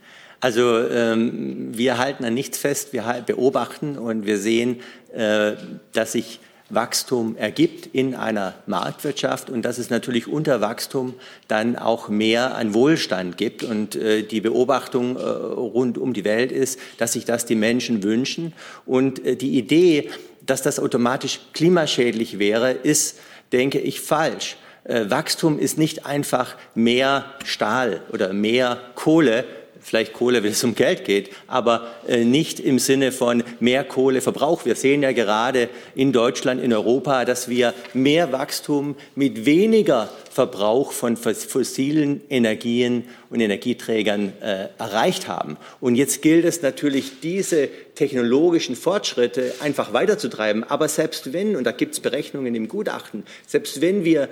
[0.43, 4.81] Also ähm, wir halten an nichts fest, wir beobachten und wir sehen,
[5.13, 5.53] äh,
[5.93, 6.41] dass sich
[6.71, 11.15] Wachstum ergibt in einer Marktwirtschaft und dass es natürlich unter Wachstum
[11.49, 13.63] dann auch mehr an Wohlstand gibt.
[13.63, 18.03] Und äh, die Beobachtung äh, rund um die Welt ist, dass sich das die Menschen
[18.03, 18.53] wünschen.
[18.87, 20.11] Und äh, die Idee,
[20.47, 23.19] dass das automatisch klimaschädlich wäre, ist,
[23.53, 24.57] denke ich, falsch.
[24.85, 29.45] Äh, Wachstum ist nicht einfach mehr Stahl oder mehr Kohle,
[29.81, 34.65] vielleicht Kohle, wenn es um Geld geht, aber äh, nicht im Sinne von mehr Kohleverbrauch.
[34.65, 40.93] Wir sehen ja gerade in Deutschland, in Europa, dass wir mehr Wachstum mit weniger Verbrauch
[40.93, 45.57] von fossilen Energien und Energieträgern äh, erreicht haben.
[45.81, 50.65] Und jetzt gilt es natürlich, diese technologischen Fortschritte einfach weiterzutreiben.
[50.65, 54.29] Aber selbst wenn, und da gibt es Berechnungen im Gutachten, selbst wenn wir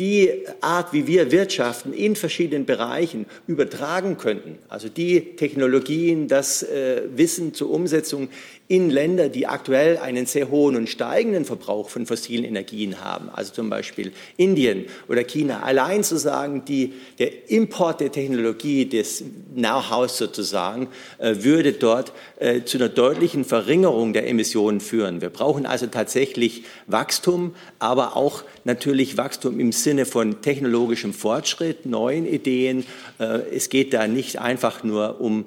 [0.00, 7.02] die Art, wie wir wirtschaften, in verschiedenen Bereichen übertragen könnten, also die Technologien, das äh,
[7.14, 8.30] Wissen zur Umsetzung
[8.70, 13.52] in Länder, die aktuell einen sehr hohen und steigenden Verbrauch von fossilen Energien haben, also
[13.52, 19.24] zum Beispiel Indien oder China, allein zu sagen, die, der Import der Technologie, des
[19.56, 20.86] Know-hows sozusagen,
[21.18, 25.20] äh, würde dort äh, zu einer deutlichen Verringerung der Emissionen führen.
[25.20, 32.24] Wir brauchen also tatsächlich Wachstum, aber auch natürlich Wachstum im Sinne von technologischem Fortschritt, neuen
[32.24, 32.86] Ideen.
[33.18, 35.46] Äh, es geht da nicht einfach nur um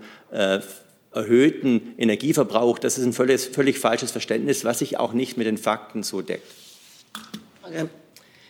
[1.13, 2.79] erhöhten Energieverbrauch.
[2.79, 6.21] Das ist ein völlig, völlig falsches Verständnis, was sich auch nicht mit den Fakten so
[6.21, 6.47] deckt.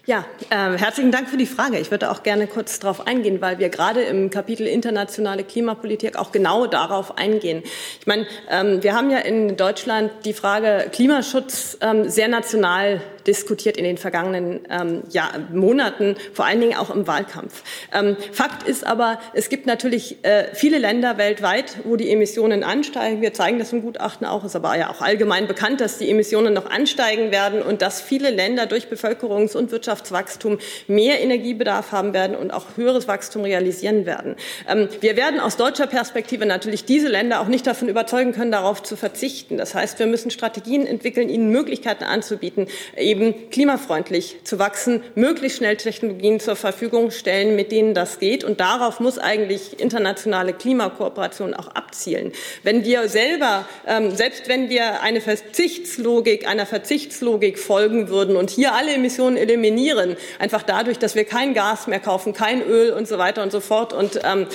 [0.06, 1.80] Ja, äh, herzlichen Dank für die Frage.
[1.80, 6.34] Ich würde auch gerne kurz darauf eingehen, weil wir gerade im Kapitel internationale Klimapolitik auch
[6.34, 7.64] genau darauf eingehen.
[8.02, 13.78] Ich meine, ähm, wir haben ja in Deutschland die Frage Klimaschutz ähm, sehr national diskutiert
[13.78, 17.64] in den vergangenen ähm, ja, Monaten, vor allen Dingen auch im Wahlkampf.
[17.94, 23.22] Ähm, Fakt ist aber, es gibt natürlich äh, viele Länder weltweit, wo die Emissionen ansteigen.
[23.22, 26.54] Wir zeigen das im Gutachten auch, ist aber ja auch allgemein bekannt, dass die Emissionen
[26.54, 32.36] noch ansteigen werden und dass viele Länder durch Bevölkerungs- und Wirtschaftswachstum mehr Energiebedarf haben werden
[32.36, 34.36] und auch höheres Wachstum realisieren werden.
[34.68, 38.84] Ähm, wir werden aus deutscher Perspektive natürlich diese Länder auch nicht davon überzeugen können, darauf
[38.84, 39.58] zu verzichten.
[39.58, 42.68] Das heißt, wir müssen Strategien entwickeln, ihnen Möglichkeiten anzubieten,
[43.14, 48.44] eben klimafreundlich zu wachsen, möglichst schnell Technologien zur Verfügung stellen, mit denen das geht.
[48.44, 52.32] Und darauf muss eigentlich internationale Klimakooperation auch abzielen.
[52.64, 58.74] Wenn wir selber, ähm, selbst wenn wir eine Verzichtslogik, einer Verzichtslogik folgen würden und hier
[58.74, 63.20] alle Emissionen eliminieren, einfach dadurch, dass wir kein Gas mehr kaufen, kein Öl und so
[63.20, 64.48] weiter und so fort und ähm,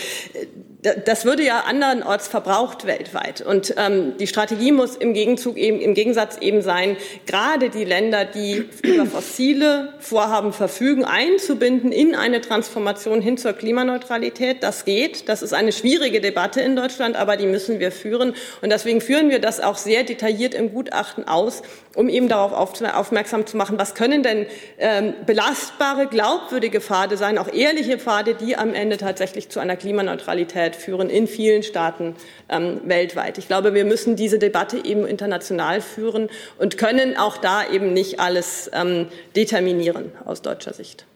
[0.81, 3.41] das würde ja andernorts verbraucht weltweit.
[3.41, 8.25] Und ähm, die Strategie muss im Gegenzug eben, im Gegensatz eben sein, gerade die Länder,
[8.25, 14.62] die über fossile Vorhaben verfügen, einzubinden in eine Transformation hin zur Klimaneutralität.
[14.62, 15.29] Das geht.
[15.29, 18.35] Das ist eine schwierige Debatte in Deutschland, aber die müssen wir führen.
[18.62, 21.62] Und deswegen führen wir das auch sehr detailliert im Gutachten aus,
[21.94, 24.46] um eben darauf aufmerksam zu machen, was können denn
[24.79, 30.77] ähm, belastbare, glaubwürdige Pfade sein, auch ehrliche Pfade, die am Ende tatsächlich zu einer Klimaneutralität
[30.77, 32.14] führen in vielen Staaten
[32.48, 33.38] ähm, weltweit.
[33.38, 38.20] Ich glaube, wir müssen diese Debatte eben international führen und können auch da eben nicht
[38.20, 41.07] alles ähm, determinieren aus deutscher Sicht.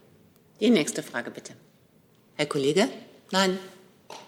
[0.60, 1.52] Die nächste Frage bitte.
[2.36, 2.88] Herr Kollege?
[3.30, 3.58] Nein.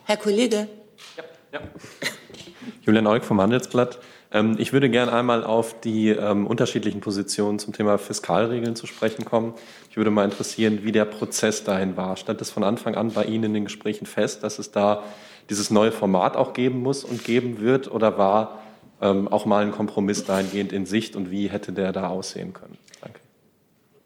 [0.04, 0.68] Herr Kollege?
[1.16, 1.24] Ja.
[1.52, 1.60] ja.
[2.82, 3.98] Julian Eug vom Handelsblatt.
[4.34, 9.24] Ähm, ich würde gerne einmal auf die ähm, unterschiedlichen Positionen zum Thema Fiskalregeln zu sprechen
[9.24, 9.54] kommen.
[9.88, 12.16] Ich würde mal interessieren, wie der Prozess dahin war.
[12.16, 15.04] Stand es von Anfang an bei Ihnen in den Gesprächen fest, dass es da
[15.48, 17.90] dieses neue Format auch geben muss und geben wird?
[17.90, 18.60] Oder war
[19.00, 22.76] ähm, auch mal ein Kompromiss dahingehend in Sicht und wie hätte der da aussehen können?
[23.00, 23.20] Danke.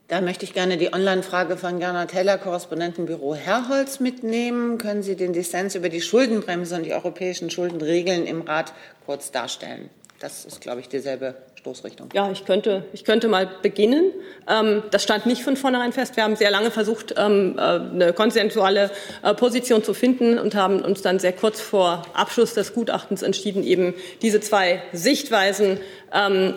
[0.08, 4.76] Da möchte ich gerne die Online-Frage von Gernot Heller, Korrespondentenbüro Herrholz, mitnehmen.
[4.76, 8.74] Können Sie den Dissens über die Schuldenbremse und die europäischen Schuldenregeln im Rat
[9.06, 9.88] kurz darstellen?
[10.20, 12.08] Das ist, glaube ich, dieselbe Stoßrichtung.
[12.12, 14.10] Ja, ich könnte, ich könnte mal beginnen.
[14.48, 16.16] Ähm, das stand nicht von vornherein fest.
[16.16, 18.90] Wir haben sehr lange versucht, ähm, äh, eine konsensuale
[19.22, 23.62] äh, Position zu finden und haben uns dann sehr kurz vor Abschluss des Gutachtens entschieden,
[23.62, 25.78] eben diese zwei Sichtweisen
[26.12, 26.54] ähm,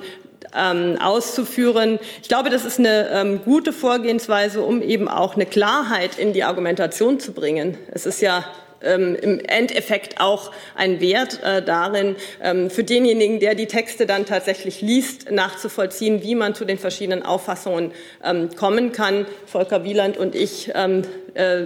[0.55, 1.99] ähm, auszuführen.
[2.23, 6.43] Ich glaube, das ist eine ähm, gute Vorgehensweise, um eben auch eine Klarheit in die
[6.43, 7.77] Argumentation zu bringen.
[7.91, 8.43] Es ist ja
[8.83, 14.25] ähm, im Endeffekt auch ein Wert äh, darin, ähm, für denjenigen, der die Texte dann
[14.25, 17.91] tatsächlich liest, nachzuvollziehen, wie man zu den verschiedenen Auffassungen
[18.23, 19.25] ähm, kommen kann.
[19.45, 21.63] Volker Wieland und ich ähm, äh,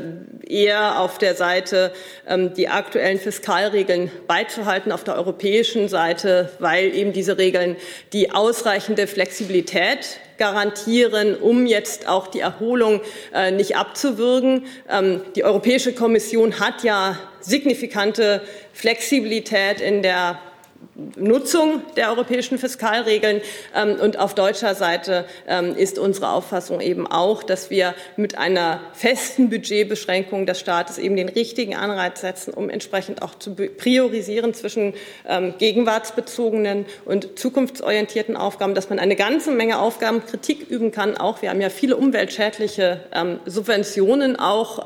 [0.47, 1.91] eher auf der Seite,
[2.27, 7.75] ähm, die aktuellen Fiskalregeln beizuhalten, auf der europäischen Seite, weil eben diese Regeln
[8.13, 13.01] die ausreichende Flexibilität garantieren, um jetzt auch die Erholung
[13.33, 14.65] äh, nicht abzuwürgen.
[14.89, 18.41] Ähm, die Europäische Kommission hat ja signifikante
[18.73, 20.39] Flexibilität in der
[21.17, 23.41] Nutzung der europäischen Fiskalregeln.
[23.75, 28.79] Ähm, und auf deutscher Seite ähm, ist unsere Auffassung eben auch, dass wir mit einer
[28.93, 34.93] festen Budgetbeschränkung des Staates eben den richtigen Anreiz setzen, um entsprechend auch zu priorisieren zwischen
[35.27, 41.17] ähm, gegenwartsbezogenen und zukunftsorientierten Aufgaben, dass man eine ganze Menge Aufgaben Kritik üben kann.
[41.17, 43.01] Auch wir haben ja viele umweltschädliche
[43.45, 44.85] Subventionen auch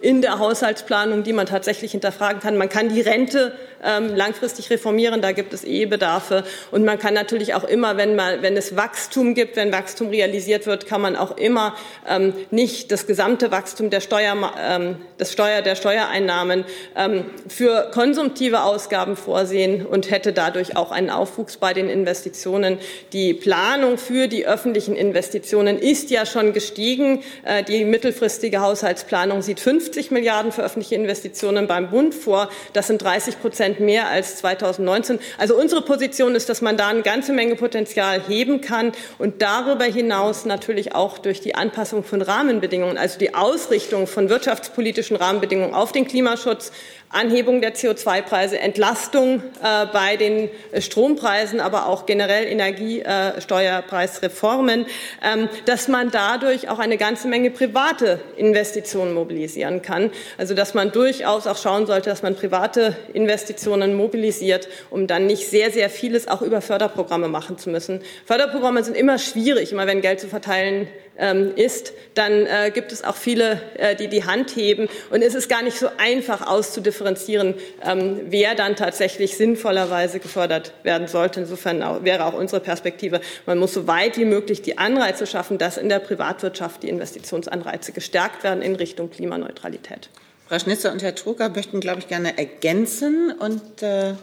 [0.00, 2.56] in der Haushaltsplanung, die man tatsächlich hinterfragen kann.
[2.56, 5.20] Man kann die Rente langfristig reformieren.
[5.20, 6.44] Da gibt es eh Bedarfe.
[6.70, 10.66] Und man kann natürlich auch immer, wenn, man, wenn es Wachstum gibt, wenn Wachstum realisiert
[10.66, 11.74] wird, kann man auch immer
[12.08, 16.64] ähm, nicht das gesamte Wachstum der, Steuer, ähm, des Steuer, der Steuereinnahmen
[16.96, 22.78] ähm, für konsumtive Ausgaben vorsehen und hätte dadurch auch einen Aufwuchs bei den Investitionen.
[23.12, 27.24] Die Planung für die öffentlichen Investitionen ist ja schon gestiegen.
[27.44, 32.48] Äh, die mittelfristige Haushaltsplanung sieht 50 Milliarden für öffentliche Investitionen beim Bund vor.
[32.74, 35.18] Das sind 30 Prozent mehr als 2019.
[35.38, 39.84] Also unsere Position ist, dass man da eine ganze Menge Potenzial heben kann und darüber
[39.84, 45.92] hinaus natürlich auch durch die Anpassung von Rahmenbedingungen, also die Ausrichtung von wirtschaftspolitischen Rahmenbedingungen auf
[45.92, 46.72] den Klimaschutz,
[47.12, 50.48] Anhebung der CO2-Preise, Entlastung äh, bei den
[50.78, 54.86] Strompreisen, aber auch generell Energiesteuerpreisreformen,
[55.22, 60.10] ähm, dass man dadurch auch eine ganze Menge private Investitionen mobilisieren kann.
[60.38, 65.48] Also dass man durchaus auch schauen sollte, dass man private Investitionen mobilisiert, um dann nicht
[65.48, 68.00] sehr, sehr vieles auch über Förderprogramme machen zu müssen.
[68.24, 73.04] Förderprogramme sind immer schwierig, immer wenn Geld zu verteilen ähm, ist, dann äh, gibt es
[73.04, 74.88] auch viele, äh, die die Hand heben.
[75.10, 81.08] Und es ist gar nicht so einfach auszudifferenzieren, ähm, wer dann tatsächlich sinnvollerweise gefördert werden
[81.08, 81.40] sollte.
[81.40, 85.76] Insofern wäre auch unsere Perspektive, man muss so weit wie möglich die Anreize schaffen, dass
[85.76, 90.08] in der Privatwirtschaft die Investitionsanreize gestärkt werden in Richtung Klimaneutralität.
[90.48, 94.14] Frau Schnitzer und Herr Trucker möchten, glaube ich, gerne ergänzen und äh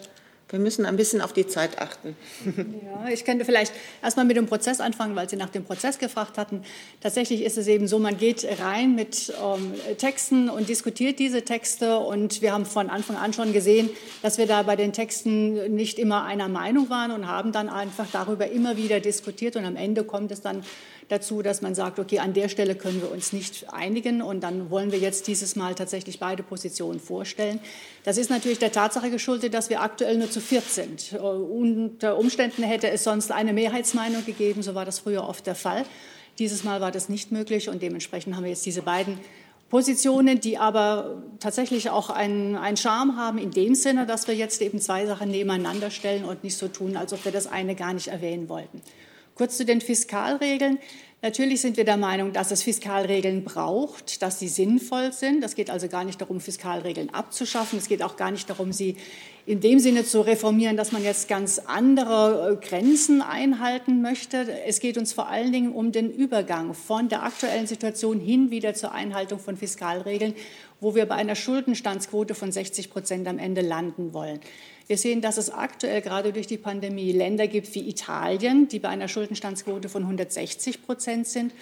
[0.49, 2.15] wir müssen ein bisschen auf die Zeit achten.
[2.89, 6.38] Ja, ich könnte vielleicht erstmal mit dem Prozess anfangen, weil Sie nach dem Prozess gefragt
[6.38, 6.63] hatten.
[7.01, 11.97] Tatsächlich ist es eben so, man geht rein mit ähm, Texten und diskutiert diese Texte.
[11.99, 13.89] Und wir haben von Anfang an schon gesehen,
[14.21, 18.07] dass wir da bei den Texten nicht immer einer Meinung waren und haben dann einfach
[18.12, 19.55] darüber immer wieder diskutiert.
[19.55, 20.63] Und am Ende kommt es dann
[21.10, 24.69] dazu, dass man sagt, okay, an der Stelle können wir uns nicht einigen und dann
[24.69, 27.60] wollen wir jetzt dieses Mal tatsächlich beide Positionen vorstellen.
[28.04, 31.13] Das ist natürlich der Tatsache geschuldet, dass wir aktuell nur zu viert sind.
[31.13, 35.84] Unter Umständen hätte es sonst eine Mehrheitsmeinung gegeben, so war das früher oft der Fall.
[36.38, 39.19] Dieses Mal war das nicht möglich und dementsprechend haben wir jetzt diese beiden
[39.69, 44.62] Positionen, die aber tatsächlich auch einen, einen Charme haben in dem Sinne, dass wir jetzt
[44.62, 47.93] eben zwei Sachen nebeneinander stellen und nicht so tun, als ob wir das eine gar
[47.93, 48.82] nicht erwähnen wollten.
[49.39, 50.80] Kurz zu den Fiskalregeln.
[51.21, 55.45] Natürlich sind wir der Meinung, dass es Fiskalregeln braucht, dass sie sinnvoll sind.
[55.45, 57.80] Es geht also gar nicht darum, Fiskalregeln abzuschaffen.
[57.80, 58.97] Es geht auch gar nicht darum, sie
[59.45, 64.45] in dem Sinne zu reformieren, dass man jetzt ganz andere äh, Grenzen einhalten möchte.
[64.65, 68.73] Es geht uns vor allen Dingen um den Übergang von der aktuellen Situation hin wieder
[68.73, 70.34] zur Einhaltung von Fiskalregeln,
[70.82, 74.41] wo wir bei einer Schuldenstandsquote von 60 Prozent am Ende landen wollen.
[74.89, 78.89] Wir sehen, dass es aktuell gerade durch die Pandemie Länder gibt wie Italien, die bei
[78.89, 81.54] einer Schuldenstandsquote von 160 Prozent sind.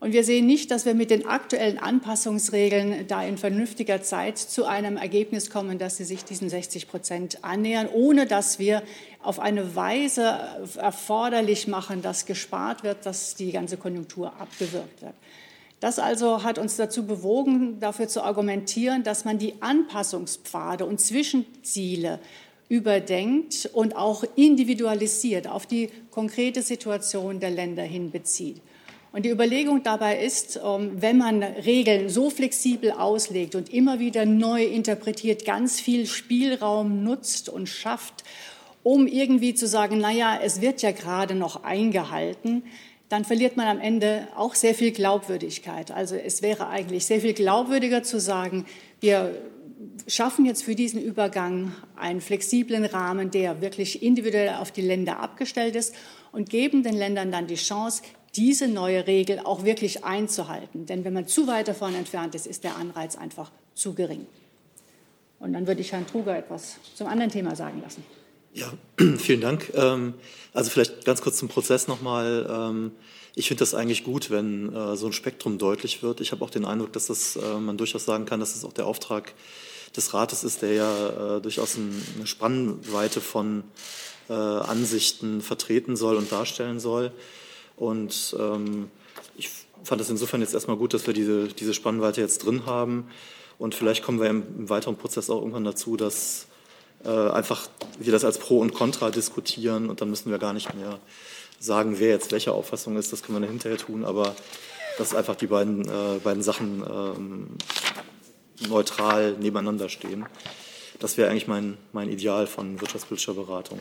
[0.00, 4.64] Und wir sehen nicht, dass wir mit den aktuellen Anpassungsregeln da in vernünftiger Zeit zu
[4.64, 8.82] einem Ergebnis kommen, dass sie sich diesen 60 Prozent annähern, ohne dass wir
[9.22, 10.36] auf eine Weise
[10.76, 15.14] erforderlich machen, dass gespart wird, dass die ganze Konjunktur abgewirkt wird.
[15.78, 22.20] Das also hat uns dazu bewogen, dafür zu argumentieren, dass man die Anpassungspfade und Zwischenziele
[22.68, 28.60] überdenkt und auch individualisiert auf die konkrete Situation der Länder hin bezieht.
[29.14, 34.26] Und die Überlegung dabei ist, ähm, wenn man Regeln so flexibel auslegt und immer wieder
[34.26, 38.24] neu interpretiert, ganz viel Spielraum nutzt und schafft,
[38.82, 42.64] um irgendwie zu sagen, naja, es wird ja gerade noch eingehalten,
[43.08, 45.92] dann verliert man am Ende auch sehr viel Glaubwürdigkeit.
[45.92, 48.66] Also es wäre eigentlich sehr viel glaubwürdiger zu sagen,
[49.00, 49.36] wir
[50.06, 55.76] schaffen jetzt für diesen Übergang einen flexiblen Rahmen, der wirklich individuell auf die Länder abgestellt
[55.76, 55.94] ist
[56.32, 58.02] und geben den Ländern dann die Chance,
[58.36, 60.86] diese neue Regel auch wirklich einzuhalten.
[60.86, 64.26] Denn wenn man zu weit davon entfernt ist, ist der Anreiz einfach zu gering.
[65.38, 68.04] Und dann würde ich Herrn Truger etwas zum anderen Thema sagen lassen.
[68.54, 68.72] Ja,
[69.18, 69.72] vielen Dank.
[69.74, 70.14] Ähm,
[70.52, 72.46] also vielleicht ganz kurz zum Prozess nochmal.
[72.48, 72.92] Ähm,
[73.34, 76.20] ich finde das eigentlich gut, wenn äh, so ein Spektrum deutlich wird.
[76.20, 78.72] Ich habe auch den Eindruck, dass das, äh, man durchaus sagen kann, dass das auch
[78.72, 79.34] der Auftrag
[79.96, 83.64] des Rates ist, der ja äh, durchaus eine Spannweite von
[84.28, 87.12] äh, Ansichten vertreten soll und darstellen soll.
[87.76, 88.90] Und ähm,
[89.36, 89.50] ich
[89.82, 93.08] fand es insofern jetzt erstmal gut, dass wir diese, diese Spannweite jetzt drin haben.
[93.58, 96.46] Und vielleicht kommen wir im, weiteren Prozess auch irgendwann dazu, dass
[97.04, 100.74] äh, einfach wir das als Pro und Contra diskutieren und dann müssen wir gar nicht
[100.74, 100.98] mehr
[101.60, 103.12] sagen, wer jetzt welche Auffassung ist.
[103.12, 104.34] Das können wir hinterher tun, aber
[104.98, 107.46] dass einfach die beiden, äh, beiden Sachen ähm,
[108.68, 110.26] neutral nebeneinander stehen.
[111.00, 113.80] Das wäre eigentlich mein, mein Ideal von wirtschaftspolitischer Beratung.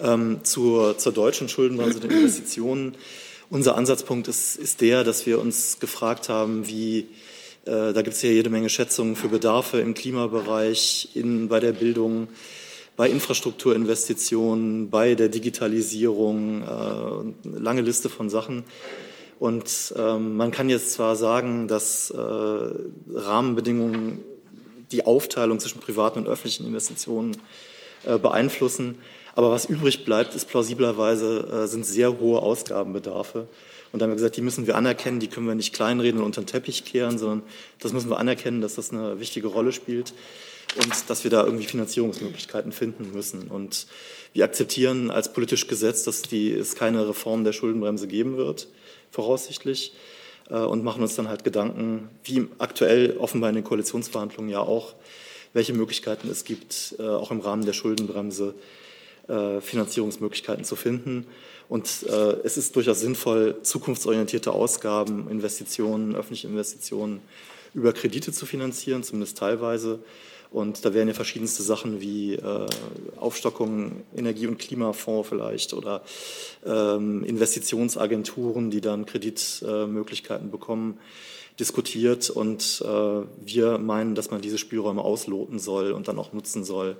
[0.00, 2.94] Ähm, zur, zur deutschen Schuldenbremse den Investitionen.
[3.50, 7.08] Unser Ansatzpunkt ist, ist der, dass wir uns gefragt haben, wie,
[7.64, 11.72] äh, da gibt es ja jede Menge Schätzungen für Bedarfe im Klimabereich, in, bei der
[11.72, 12.28] Bildung,
[12.96, 18.64] bei Infrastrukturinvestitionen, bei der Digitalisierung, äh, lange Liste von Sachen.
[19.42, 24.20] Und ähm, man kann jetzt zwar sagen, dass äh, Rahmenbedingungen
[24.92, 27.36] die Aufteilung zwischen privaten und öffentlichen Investitionen
[28.04, 28.98] äh, beeinflussen,
[29.34, 33.48] aber was übrig bleibt, ist plausiblerweise, äh, sind sehr hohe Ausgabenbedarfe.
[33.90, 36.26] Und da haben wir gesagt, die müssen wir anerkennen, die können wir nicht kleinreden und
[36.26, 37.42] unter den Teppich kehren, sondern
[37.80, 40.14] das müssen wir anerkennen, dass das eine wichtige Rolle spielt
[40.76, 43.48] und dass wir da irgendwie Finanzierungsmöglichkeiten finden müssen.
[43.48, 43.88] Und
[44.34, 48.68] wir akzeptieren als politisch Gesetz, dass die, es keine Reform der Schuldenbremse geben wird,
[49.12, 49.92] voraussichtlich,
[50.50, 54.94] äh, und machen uns dann halt Gedanken, wie aktuell offenbar in den Koalitionsverhandlungen ja auch,
[55.52, 58.54] welche Möglichkeiten es gibt, äh, auch im Rahmen der Schuldenbremse
[59.28, 61.26] äh, Finanzierungsmöglichkeiten zu finden.
[61.68, 61.88] Und
[62.44, 67.22] es ist durchaus sinnvoll, zukunftsorientierte Ausgaben, Investitionen, öffentliche Investitionen
[67.72, 70.00] über Kredite zu finanzieren, zumindest teilweise.
[70.52, 72.66] Und da wären ja verschiedenste Sachen wie äh,
[73.16, 76.02] Aufstockung Energie- und Klimafonds vielleicht oder
[76.66, 80.98] ähm, Investitionsagenturen, die dann Kreditmöglichkeiten äh, bekommen,
[81.58, 82.28] diskutiert.
[82.28, 86.96] Und äh, wir meinen, dass man diese Spielräume ausloten soll und dann auch nutzen soll,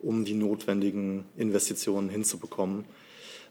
[0.00, 2.84] um die notwendigen Investitionen hinzubekommen.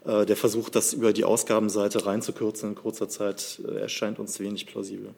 [0.06, 4.68] Äh, der Versuch, das über die Ausgabenseite reinzukürzen in kurzer Zeit, äh, erscheint uns wenig
[4.68, 5.14] plausibel.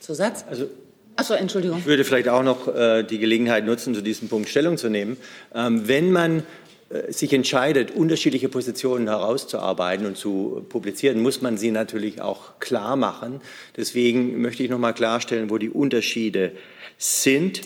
[0.00, 0.44] Zusatz?
[0.48, 0.68] Also
[1.16, 1.78] Achso, Entschuldigung.
[1.78, 5.16] Ich würde vielleicht auch noch äh, die Gelegenheit nutzen, zu diesem Punkt Stellung zu nehmen.
[5.54, 6.42] Ähm, wenn man
[6.88, 12.96] äh, sich entscheidet, unterschiedliche Positionen herauszuarbeiten und zu publizieren, muss man sie natürlich auch klar
[12.96, 13.40] machen.
[13.76, 16.52] Deswegen möchte ich noch mal klarstellen, wo die Unterschiede
[16.98, 17.62] sind.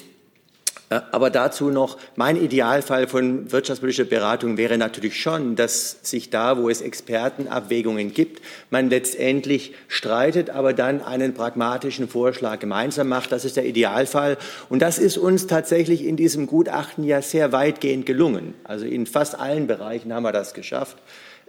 [0.90, 6.58] Äh, aber dazu noch, mein Idealfall von wirtschaftspolitischer Beratung wäre natürlich schon, dass sich da,
[6.58, 13.32] wo es Expertenabwägungen gibt, man letztendlich streitet, aber dann einen pragmatischen Vorschlag gemeinsam macht.
[13.32, 14.36] Das ist der Idealfall.
[14.68, 18.54] Und das ist uns tatsächlich in diesem Gutachten ja sehr weitgehend gelungen.
[18.64, 20.96] Also in fast allen Bereichen haben wir das geschafft.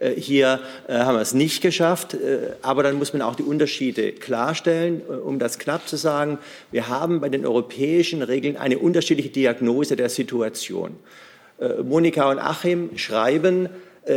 [0.01, 3.43] Äh, hier äh, haben wir es nicht geschafft, äh, aber dann muss man auch die
[3.43, 6.39] Unterschiede klarstellen, um das knapp zu sagen.
[6.71, 10.95] Wir haben bei den europäischen Regeln eine unterschiedliche Diagnose der Situation.
[11.83, 13.69] Monika und Achim schreiben,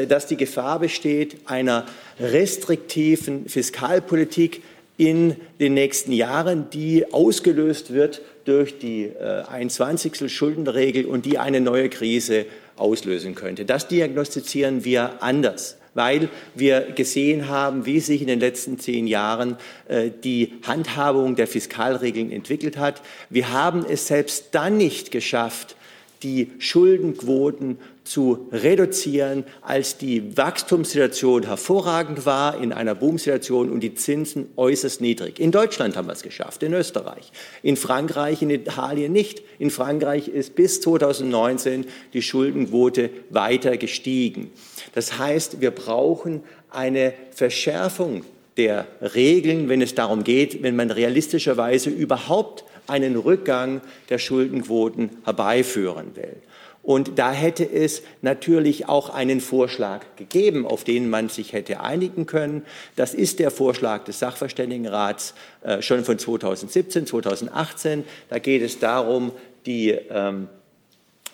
[0.09, 1.85] dass die Gefahr besteht einer
[2.19, 4.63] restriktiven Fiskalpolitik
[4.97, 10.33] in den nächsten Jahren, die ausgelöst wird durch die 21.
[10.33, 12.47] Schuldenregel und die eine neue Krise
[12.77, 13.65] auslösen könnte.
[13.65, 19.57] Das diagnostizieren wir anders weil wir gesehen haben, wie sich in den letzten zehn Jahren
[19.89, 23.01] äh, die Handhabung der Fiskalregeln entwickelt hat.
[23.31, 25.77] Wir haben es selbst dann nicht geschafft,
[26.23, 34.51] die Schuldenquoten zu reduzieren, als die Wachstumssituation hervorragend war in einer Boomsituation und die Zinsen
[34.57, 35.41] äußerst niedrig.
[35.41, 37.33] In Deutschland haben wir es geschafft, in Österreich,
[37.63, 39.43] in Frankreich, in Italien nicht.
[39.59, 44.53] In Frankreich ist bis 2019 die Schuldenquote weiter gestiegen.
[44.95, 48.25] Das heißt, wir brauchen eine Verschärfung
[48.57, 53.81] der Regeln, wenn es darum geht, wenn man realistischerweise überhaupt einen Rückgang
[54.11, 56.37] der Schuldenquoten herbeiführen will.
[56.85, 62.27] Und da hätte es natürlich auch einen Vorschlag gegeben, auf den man sich hätte einigen
[62.27, 62.63] können.
[62.95, 68.05] Das ist der Vorschlag des Sachverständigenrats äh, schon von 2017, 2018.
[68.29, 69.33] Da geht es darum,
[69.65, 70.49] die, ähm,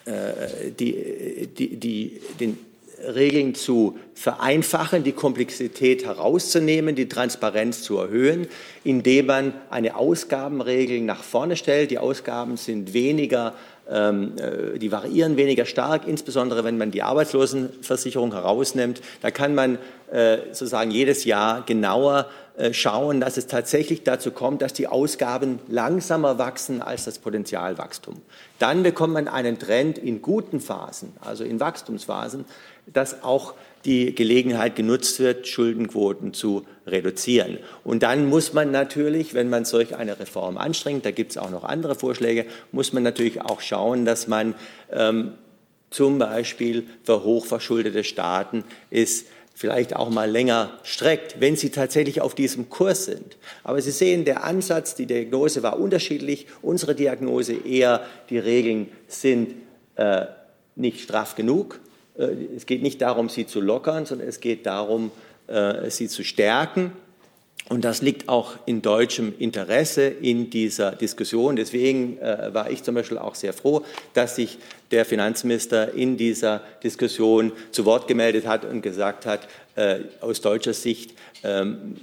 [0.04, 2.56] äh, die, die, die, den
[3.02, 8.46] Regeln zu vereinfachen, die Komplexität herauszunehmen, die Transparenz zu erhöhen,
[8.84, 11.90] indem man eine Ausgabenregel nach vorne stellt.
[11.90, 13.54] Die Ausgaben sind weniger
[13.90, 19.00] die variieren weniger stark, insbesondere wenn man die Arbeitslosenversicherung herausnimmt.
[19.20, 19.78] Da kann man
[20.12, 22.26] äh, sozusagen jedes Jahr genauer
[22.56, 28.20] äh, schauen, dass es tatsächlich dazu kommt, dass die Ausgaben langsamer wachsen als das Potenzialwachstum.
[28.58, 32.44] Dann bekommt man einen Trend in guten Phasen, also in Wachstumsphasen,
[32.86, 37.58] dass auch die Gelegenheit genutzt wird, Schuldenquoten zu reduzieren.
[37.82, 41.50] Und dann muss man natürlich, wenn man solch eine Reform anstrengt, da gibt es auch
[41.50, 44.54] noch andere Vorschläge, muss man natürlich auch schauen, dass man
[44.92, 45.32] ähm,
[45.90, 52.34] zum Beispiel für hochverschuldete Staaten ist, vielleicht auch mal länger streckt, wenn sie tatsächlich auf
[52.34, 53.36] diesem Kurs sind.
[53.62, 56.46] Aber Sie sehen, der Ansatz, die Diagnose war unterschiedlich.
[56.62, 59.54] Unsere Diagnose eher, die Regeln sind
[59.96, 60.26] äh,
[60.76, 61.78] nicht straff genug
[62.56, 65.10] es geht nicht darum, sie zu lockern, sondern es geht darum,
[65.88, 66.92] sie zu stärken
[67.70, 71.54] und das liegt auch in deutschem Interesse in dieser Diskussion.
[71.54, 74.58] Deswegen äh, war ich zum Beispiel auch sehr froh, dass sich
[74.90, 79.46] der Finanzminister in dieser Diskussion zu Wort gemeldet hat und gesagt hat,
[79.76, 81.14] äh, aus deutscher Sicht
[81.44, 81.96] ähm,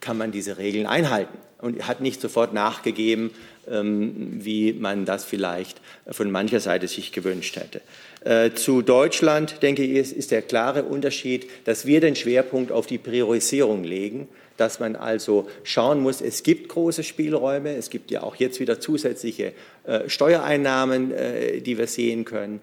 [0.00, 3.30] kann man diese Regeln einhalten und hat nicht sofort nachgegeben,
[3.70, 7.82] ähm, wie man das vielleicht von mancher Seite sich gewünscht hätte.
[8.24, 12.98] Äh, zu Deutschland, denke ich, ist der klare Unterschied, dass wir den Schwerpunkt auf die
[12.98, 18.36] Priorisierung legen dass man also schauen muss, es gibt große Spielräume, es gibt ja auch
[18.36, 19.52] jetzt wieder zusätzliche
[19.84, 22.60] äh, Steuereinnahmen, äh, die wir sehen können.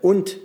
[0.00, 0.38] Und,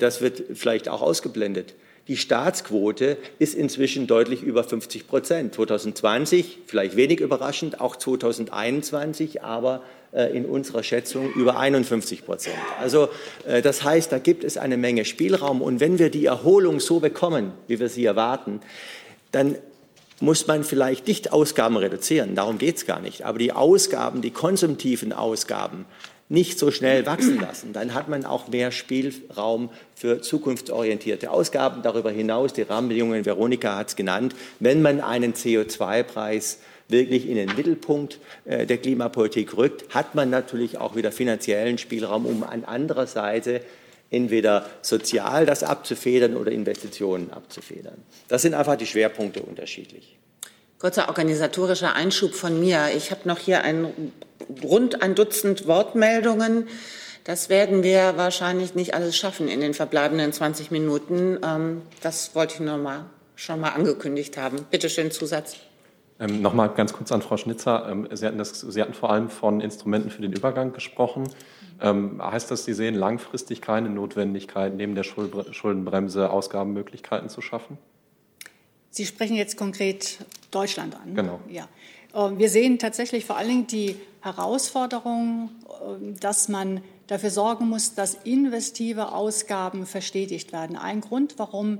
[0.00, 1.76] das wird vielleicht auch ausgeblendet,
[2.08, 5.54] die Staatsquote ist inzwischen deutlich über 50 Prozent.
[5.54, 9.82] 2020, vielleicht wenig überraschend, auch 2021, aber
[10.12, 12.56] äh, in unserer Schätzung über 51 Prozent.
[12.80, 13.10] Also
[13.46, 15.60] äh, das heißt, da gibt es eine Menge Spielraum.
[15.60, 18.60] Und wenn wir die Erholung so bekommen, wie wir sie erwarten,
[19.30, 19.56] dann
[20.20, 24.30] muss man vielleicht nicht Ausgaben reduzieren, darum geht es gar nicht, aber die Ausgaben, die
[24.30, 25.84] konsumtiven Ausgaben
[26.28, 27.72] nicht so schnell wachsen lassen.
[27.72, 31.82] Dann hat man auch mehr Spielraum für zukunftsorientierte Ausgaben.
[31.82, 36.58] Darüber hinaus, die Rahmenbedingungen, Veronika hat es genannt, wenn man einen CO2-Preis
[36.88, 42.26] wirklich in den Mittelpunkt äh, der Klimapolitik rückt, hat man natürlich auch wieder finanziellen Spielraum,
[42.26, 43.60] um an anderer Seite
[44.10, 48.02] entweder sozial das abzufedern oder Investitionen abzufedern.
[48.28, 50.17] Das sind einfach die Schwerpunkte unterschiedlich.
[50.78, 52.90] Kurzer organisatorischer Einschub von mir.
[52.96, 54.12] Ich habe noch hier ein,
[54.62, 56.68] rund ein Dutzend Wortmeldungen.
[57.24, 61.38] Das werden wir wahrscheinlich nicht alles schaffen in den verbleibenden 20 Minuten.
[61.44, 64.66] Ähm, das wollte ich nur mal, schon mal angekündigt haben.
[64.70, 65.56] Bitte schön, Zusatz.
[66.20, 67.88] Ähm, noch mal ganz kurz an Frau Schnitzer.
[67.90, 71.28] Ähm, Sie, hatten das, Sie hatten vor allem von Instrumenten für den Übergang gesprochen.
[71.80, 77.78] Ähm, heißt das, Sie sehen langfristig keine Notwendigkeit, neben der Schuldenbremse Ausgabenmöglichkeiten zu schaffen?
[78.90, 80.18] Sie sprechen jetzt konkret
[80.50, 81.14] Deutschland an.
[81.14, 81.40] Genau.
[81.48, 81.68] Ja.
[82.14, 85.50] Ähm, wir sehen tatsächlich vor allen Dingen die Herausforderung,
[85.86, 90.76] ähm, dass man dafür sorgen muss, dass investive Ausgaben verstetigt werden.
[90.76, 91.78] Ein Grund, warum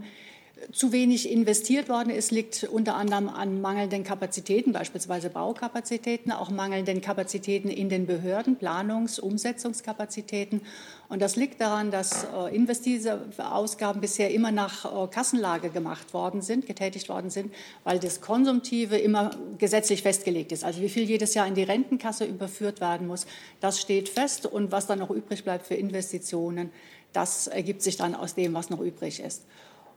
[0.72, 7.00] zu wenig investiert worden ist, liegt unter anderem an mangelnden Kapazitäten, beispielsweise Baukapazitäten, auch mangelnden
[7.00, 10.62] Kapazitäten in den Behörden, Planungs-, Umsetzungskapazitäten.
[11.09, 16.42] Und das liegt daran, dass äh, investive Ausgaben bisher immer nach äh, Kassenlage gemacht worden
[16.42, 17.52] sind, getätigt worden sind,
[17.84, 20.64] weil das Konsumtive immer gesetzlich festgelegt ist.
[20.64, 23.26] Also wie viel jedes Jahr in die Rentenkasse überführt werden muss,
[23.61, 24.44] das steht fest.
[24.44, 26.70] Und was dann noch übrig bleibt für Investitionen,
[27.12, 29.44] das ergibt sich dann aus dem, was noch übrig ist.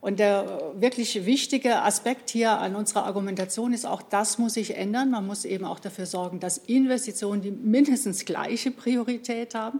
[0.02, 5.12] Und der wirklich wichtige Aspekt hier an unserer Argumentation ist auch, das muss sich ändern.
[5.12, 9.80] Man muss eben auch dafür sorgen, dass Investitionen die mindestens gleiche Priorität haben.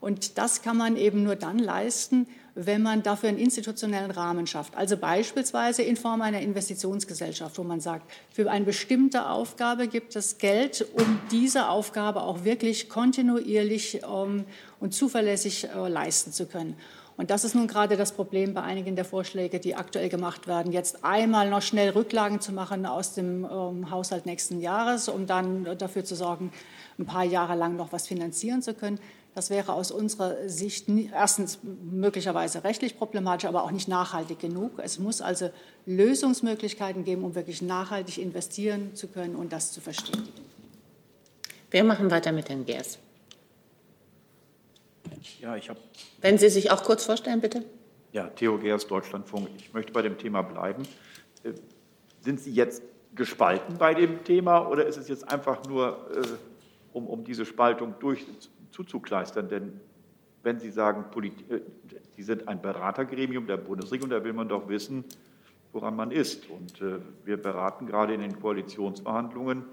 [0.00, 4.76] Und das kann man eben nur dann leisten, wenn man dafür einen institutionellen Rahmen schafft.
[4.76, 10.38] Also beispielsweise in Form einer Investitionsgesellschaft, wo man sagt, für eine bestimmte Aufgabe gibt es
[10.38, 14.44] Geld, um diese Aufgabe auch wirklich kontinuierlich ähm,
[14.80, 16.76] und zuverlässig äh, leisten zu können.
[17.16, 20.72] Und das ist nun gerade das Problem bei einigen der Vorschläge, die aktuell gemacht werden,
[20.72, 25.76] jetzt einmal noch schnell Rücklagen zu machen aus dem ähm, Haushalt nächsten Jahres, um dann
[25.78, 26.52] dafür zu sorgen,
[26.98, 28.98] ein paar Jahre lang noch was finanzieren zu können.
[29.34, 34.72] Das wäre aus unserer Sicht erstens möglicherweise rechtlich problematisch, aber auch nicht nachhaltig genug.
[34.78, 35.50] Es muss also
[35.86, 40.28] Lösungsmöglichkeiten geben, um wirklich nachhaltig investieren zu können und das zu verstehen.
[41.70, 42.98] Wir machen weiter mit Herrn Gers.
[45.40, 45.80] Ja, ich habe.
[46.20, 47.64] Wenn Sie sich auch kurz vorstellen, bitte.
[48.12, 49.48] Ja, Theo Geers, Deutschlandfunk.
[49.56, 50.82] Ich möchte bei dem Thema bleiben.
[51.44, 51.52] Äh,
[52.20, 52.82] sind Sie jetzt
[53.14, 56.22] gespalten bei dem Thema oder ist es jetzt einfach nur, äh,
[56.92, 58.26] um, um diese Spaltung durch
[58.70, 59.48] zuzukleistern?
[59.48, 59.80] Denn
[60.42, 61.04] wenn Sie sagen,
[61.48, 61.60] äh,
[62.16, 65.04] Sie sind ein Beratergremium der Bundesregierung, da will man doch wissen,
[65.72, 66.50] woran man ist.
[66.50, 66.82] Und
[67.24, 69.64] wir beraten gerade in den Koalitionsverhandlungen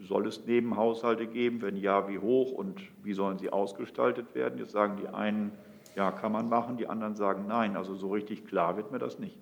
[0.00, 1.62] soll es Nebenhaushalte geben?
[1.62, 4.58] Wenn ja, wie hoch und wie sollen sie ausgestaltet werden?
[4.58, 5.52] Jetzt sagen die einen,
[5.96, 7.76] ja, kann man machen, die anderen sagen nein.
[7.76, 9.38] Also so richtig klar wird mir das nicht.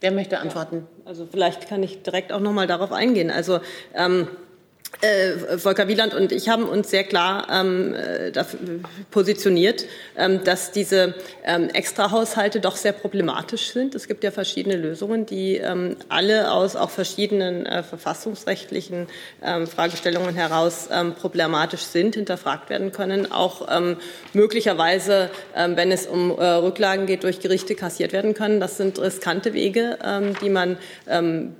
[0.00, 0.86] Wer möchte antworten?
[0.98, 3.30] Ja, also vielleicht kann ich direkt auch noch mal darauf eingehen.
[3.30, 3.60] Also
[3.94, 4.28] ähm,
[5.02, 8.32] äh, Volker Wieland und ich haben uns sehr klar ähm, äh,
[9.10, 9.86] positioniert,
[10.16, 11.14] ähm, dass diese
[11.44, 13.94] ähm, Extrahaushalte doch sehr problematisch sind.
[13.94, 19.06] Es gibt ja verschiedene Lösungen, die ähm, alle aus auch verschiedenen äh, verfassungsrechtlichen
[19.42, 23.68] ähm, Fragestellungen heraus ähm, problematisch sind, hinterfragt werden können, auch
[24.32, 28.60] möglicherweise, wenn es um äh, Rücklagen geht, durch Gerichte kassiert werden können.
[28.60, 29.98] Das sind riskante Wege,
[30.42, 30.76] die man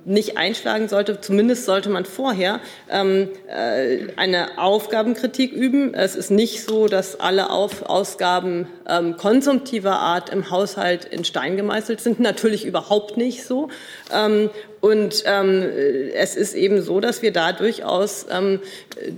[0.05, 1.21] nicht einschlagen sollte.
[1.21, 2.59] Zumindest sollte man vorher
[2.89, 5.93] ähm, äh, eine Aufgabenkritik üben.
[5.93, 11.57] Es ist nicht so, dass alle Auf Ausgaben ähm, konsumtiver Art im Haushalt in Stein
[11.57, 12.19] gemeißelt sind.
[12.19, 13.69] Natürlich überhaupt nicht so.
[14.13, 14.49] Ähm,
[14.79, 15.63] und ähm,
[16.15, 18.59] es ist eben so, dass wir da durchaus ähm,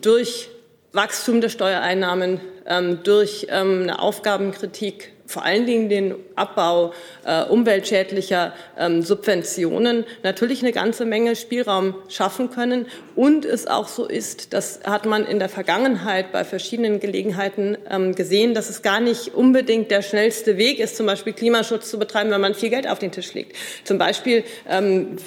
[0.02, 0.50] durch
[0.92, 6.94] Wachstum der Steuereinnahmen, ähm, durch eine Aufgabenkritik vor allen Dingen den Abbau
[7.26, 14.06] äh, umweltschädlicher ähm, Subventionen natürlich eine ganze Menge Spielraum schaffen können und es auch so
[14.06, 19.00] ist, das hat man in der Vergangenheit bei verschiedenen Gelegenheiten ähm, gesehen, dass es gar
[19.00, 22.88] nicht unbedingt der schnellste Weg ist, zum Beispiel Klimaschutz zu betreiben, wenn man viel Geld
[22.88, 23.56] auf den Tisch legt.
[23.84, 25.18] Zum Beispiel ähm,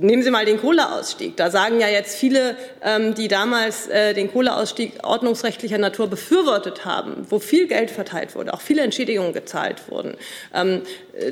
[0.00, 1.36] nehmen Sie mal den Kohleausstieg.
[1.36, 7.26] Da sagen ja jetzt viele, ähm, die damals äh, den Kohleausstieg ordnungsrechtlicher Natur befürwortet haben,
[7.28, 10.16] wo viel Geld verteilt wurde, auch viele Entschädigungen gezahlt wurden,
[10.54, 10.80] ähm,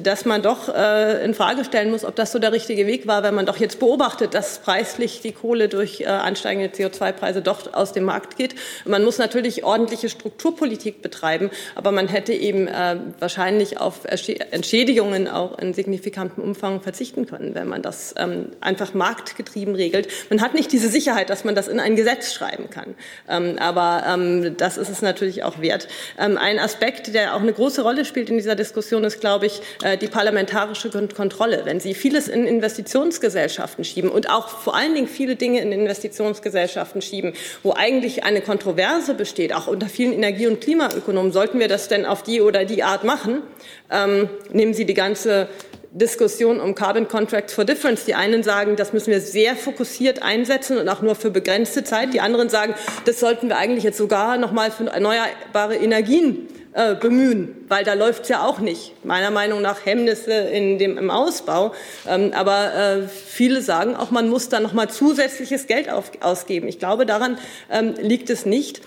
[0.02, 3.22] dass man doch äh, in Frage stellen muss, ob das so der richtige Weg war,
[3.22, 7.94] wenn man doch jetzt beobachtet, dass preislich die Kohle durch äh, ansteigende CO2-Preise doch aus
[7.94, 8.54] dem Markt geht.
[8.84, 15.58] Man muss natürlich ordentliche Strukturpolitik betreiben, aber man hätte eben äh, wahrscheinlich auf Entschädigungen auch
[15.58, 20.08] in signifikantem Umfang verzichten können, wenn man das ähm, einfach marktgetrieben regelt.
[20.28, 22.94] Man hat nicht diese Sicherheit, dass man das in ein Gesetz schreiben kann.
[23.30, 24.18] Ähm, aber
[24.56, 25.88] das ist es natürlich auch wert.
[26.16, 29.96] Ein Aspekt, der auch eine große Rolle spielt in dieser Diskussion, ist, glaube ich, äh,
[29.96, 31.62] die parlamentarische Kontrolle.
[31.64, 37.02] Wenn Sie vieles in Investitionsgesellschaften schieben und auch vor allen Dingen viele Dinge in Investitionsgesellschaften
[37.02, 41.88] schieben, wo eigentlich eine Kontroverse besteht, auch unter vielen Energie- und Klimaökonomen, sollten wir das
[41.88, 43.42] denn auf die oder die Art machen?
[43.90, 45.48] Ähm, nehmen Sie die ganze
[45.92, 48.04] Diskussion um Carbon Contracts for Difference.
[48.04, 52.14] Die einen sagen, das müssen wir sehr fokussiert einsetzen und auch nur für begrenzte Zeit.
[52.14, 52.74] Die anderen sagen,
[53.06, 57.94] das sollten wir eigentlich jetzt sogar noch mal für erneuerbare Energien äh, bemühen, weil da
[57.94, 59.04] läuft es ja auch nicht.
[59.04, 61.74] Meiner Meinung nach Hemmnisse in dem, im Ausbau.
[62.08, 66.68] Ähm, aber äh, viele sagen auch, man muss da noch mal zusätzliches Geld auf, ausgeben.
[66.68, 67.38] Ich glaube, daran
[67.70, 68.82] ähm, liegt es nicht.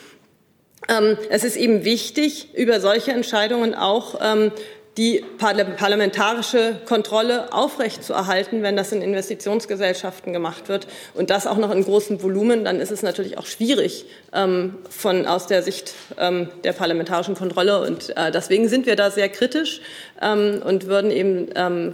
[0.87, 4.51] Ähm, es ist eben wichtig, über solche Entscheidungen auch ähm,
[4.97, 11.83] die parlamentarische Kontrolle aufrechtzuerhalten, wenn das in Investitionsgesellschaften gemacht wird und das auch noch in
[11.83, 16.73] großem Volumen, dann ist es natürlich auch schwierig ähm, von, aus der Sicht ähm, der
[16.73, 17.81] parlamentarischen Kontrolle.
[17.81, 19.81] Und äh, deswegen sind wir da sehr kritisch
[20.21, 21.93] ähm, und würden eben ähm,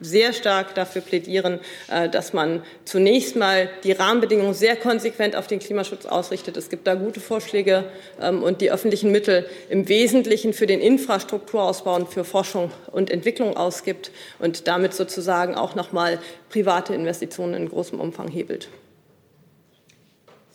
[0.00, 5.58] sehr stark dafür plädieren, äh, dass man zunächst mal die Rahmenbedingungen sehr konsequent auf den
[5.58, 6.56] Klimaschutz ausrichtet.
[6.56, 7.84] Es gibt da gute Vorschläge
[8.20, 13.56] ähm, und die öffentlichen Mittel im Wesentlichen für den Infrastrukturausbau und für Forschung und Entwicklung
[13.56, 16.18] ausgibt und damit sozusagen auch noch mal
[16.50, 18.68] private Investitionen in großem Umfang hebelt.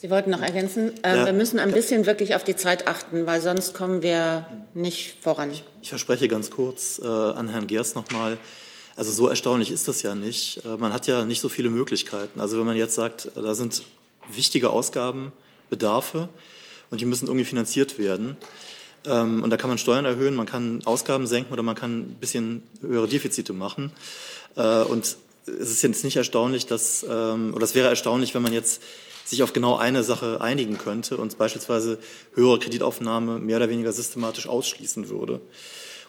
[0.01, 1.25] Sie wollten noch ergänzen, äh, ja.
[1.25, 5.51] wir müssen ein bisschen wirklich auf die Zeit achten, weil sonst kommen wir nicht voran.
[5.51, 8.37] Ich, ich verspreche ganz kurz äh, an Herrn Gers noch mal.
[8.95, 10.61] Also so erstaunlich ist das ja nicht.
[10.63, 12.39] Äh, man hat ja nicht so viele Möglichkeiten.
[12.39, 13.83] Also wenn man jetzt sagt, äh, da sind
[14.33, 15.33] wichtige Ausgaben,
[15.69, 16.29] Bedarfe
[16.91, 18.37] und die müssen irgendwie finanziert werden.
[19.05, 22.17] Ähm, und da kann man Steuern erhöhen, man kann Ausgaben senken oder man kann ein
[22.21, 23.91] bisschen höhere Defizite machen.
[24.55, 28.53] Äh, und es ist jetzt nicht erstaunlich, dass, ähm, oder es wäre erstaunlich, wenn man
[28.53, 28.81] jetzt
[29.29, 31.99] sich auf genau eine Sache einigen könnte und beispielsweise
[32.33, 35.41] höhere Kreditaufnahme mehr oder weniger systematisch ausschließen würde.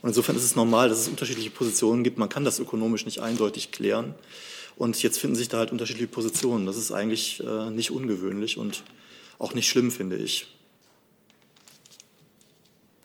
[0.03, 2.16] Und insofern ist es normal, dass es unterschiedliche Positionen gibt.
[2.16, 4.14] Man kann das ökonomisch nicht eindeutig klären.
[4.77, 6.64] Und jetzt finden sich da halt unterschiedliche Positionen.
[6.64, 8.83] Das ist eigentlich äh, nicht ungewöhnlich und
[9.39, 10.47] auch nicht schlimm, finde ich.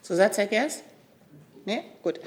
[0.00, 0.82] Zusatz, Herr Gerst?
[1.66, 1.82] Nee?
[2.02, 2.20] Gut.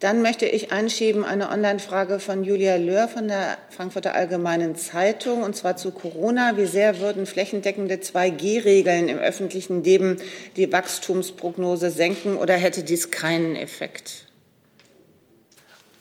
[0.00, 5.56] Dann möchte ich einschieben eine Online-Frage von Julia Löhr von der Frankfurter Allgemeinen Zeitung, und
[5.56, 6.56] zwar zu Corona.
[6.56, 10.18] Wie sehr würden flächendeckende 2G-Regeln im öffentlichen Leben
[10.56, 14.28] die Wachstumsprognose senken oder hätte dies keinen Effekt?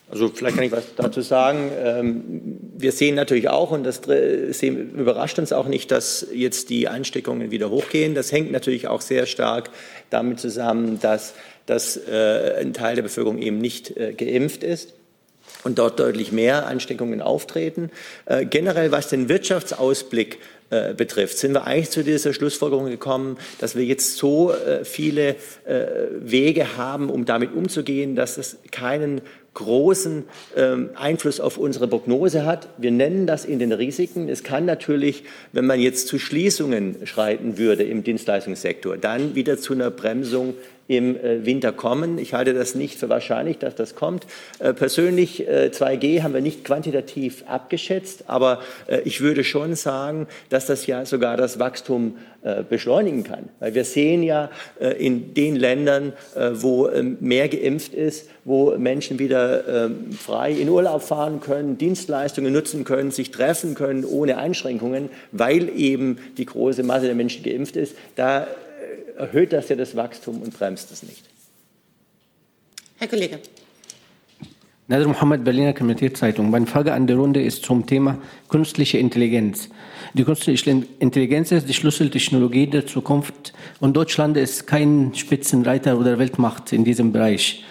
[0.10, 1.72] Also vielleicht kann ich was dazu sagen.
[1.84, 2.24] Ähm,
[2.78, 7.70] wir sehen natürlich auch, und das überrascht uns auch nicht, dass jetzt die Ansteckungen wieder
[7.70, 8.16] hochgehen.
[8.16, 9.70] Das hängt natürlich auch sehr stark
[10.10, 11.34] damit zusammen, dass
[11.68, 14.94] dass äh, ein Teil der Bevölkerung eben nicht äh, geimpft ist
[15.64, 17.92] und dort deutlich mehr Ansteckungen auftreten.
[18.26, 20.40] Äh, generell, was den Wirtschaftsausblick
[20.70, 25.36] äh, betrifft, sind wir eigentlich zu dieser Schlussfolgerung gekommen, dass wir jetzt so äh, viele
[26.20, 29.22] Wege haben, um damit umzugehen, dass es keinen
[29.58, 32.70] großen ähm, Einfluss auf unsere Prognose hat.
[32.78, 34.30] Wir nennen das in den Risiken.
[34.30, 39.74] Es kann natürlich, wenn man jetzt zu Schließungen schreiten würde im Dienstleistungssektor, dann wieder zu
[39.74, 40.54] einer Bremsung
[40.88, 42.18] im äh, Winter kommen.
[42.18, 44.26] Ich halte das nicht für wahrscheinlich, dass das kommt.
[44.60, 48.62] Äh, persönlich 2G äh, haben wir nicht quantitativ abgeschätzt, aber
[49.04, 52.18] ich würde schon sagen, dass das ja sogar das Wachstum
[52.70, 53.50] beschleunigen kann.
[53.60, 54.50] Weil wir sehen ja
[54.98, 56.14] in den Ländern,
[56.54, 61.78] wo ähm, mehr geimpft ist, wo Menschen wieder äh, ähm, frei in Urlaub fahren können,
[61.78, 67.44] Dienstleistungen nutzen können, sich treffen können ohne Einschränkungen, weil eben die große Masse der Menschen
[67.44, 68.48] geimpft ist, da
[69.18, 71.24] erhöht das ja das Wachstum und bremst es nicht.
[72.98, 73.40] Herr Kollege.
[74.90, 76.50] Nader Mohammed, Berliner Kriminalitätszeitung.
[76.50, 79.70] Meine Frage an die Runde ist zum Thema künstliche Intelligenz.
[80.14, 86.72] Die künstliche Intelligenz ist die Schlüsseltechnologie der Zukunft und Deutschland ist kein Spitzenreiter oder Weltmacht
[86.72, 87.66] in diesem Bereich.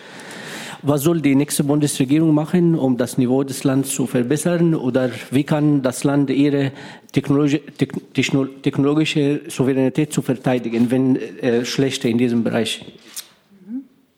[0.89, 4.73] Was soll die nächste Bundesregierung machen, um das Niveau des Landes zu verbessern?
[4.73, 6.71] Oder wie kann das Land ihre
[7.11, 12.85] technologische Souveränität zu verteidigen, wenn äh, schlechte in diesem Bereich?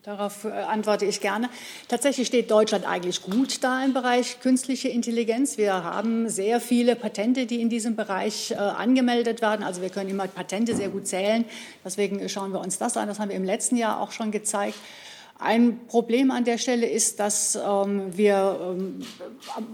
[0.02, 1.48] Darauf äh, antworte ich gerne.
[1.88, 5.56] Tatsächlich steht Deutschland eigentlich gut da im Bereich künstliche Intelligenz.
[5.56, 9.62] Wir haben sehr viele Patente, die in diesem Bereich äh, angemeldet werden.
[9.62, 11.46] Also wir können immer Patente sehr gut zählen.
[11.82, 13.08] Deswegen schauen wir uns das an.
[13.08, 14.76] Das haben wir im letzten Jahr auch schon gezeigt.
[15.40, 19.02] Ein Problem an der Stelle ist, dass ähm, wir ähm,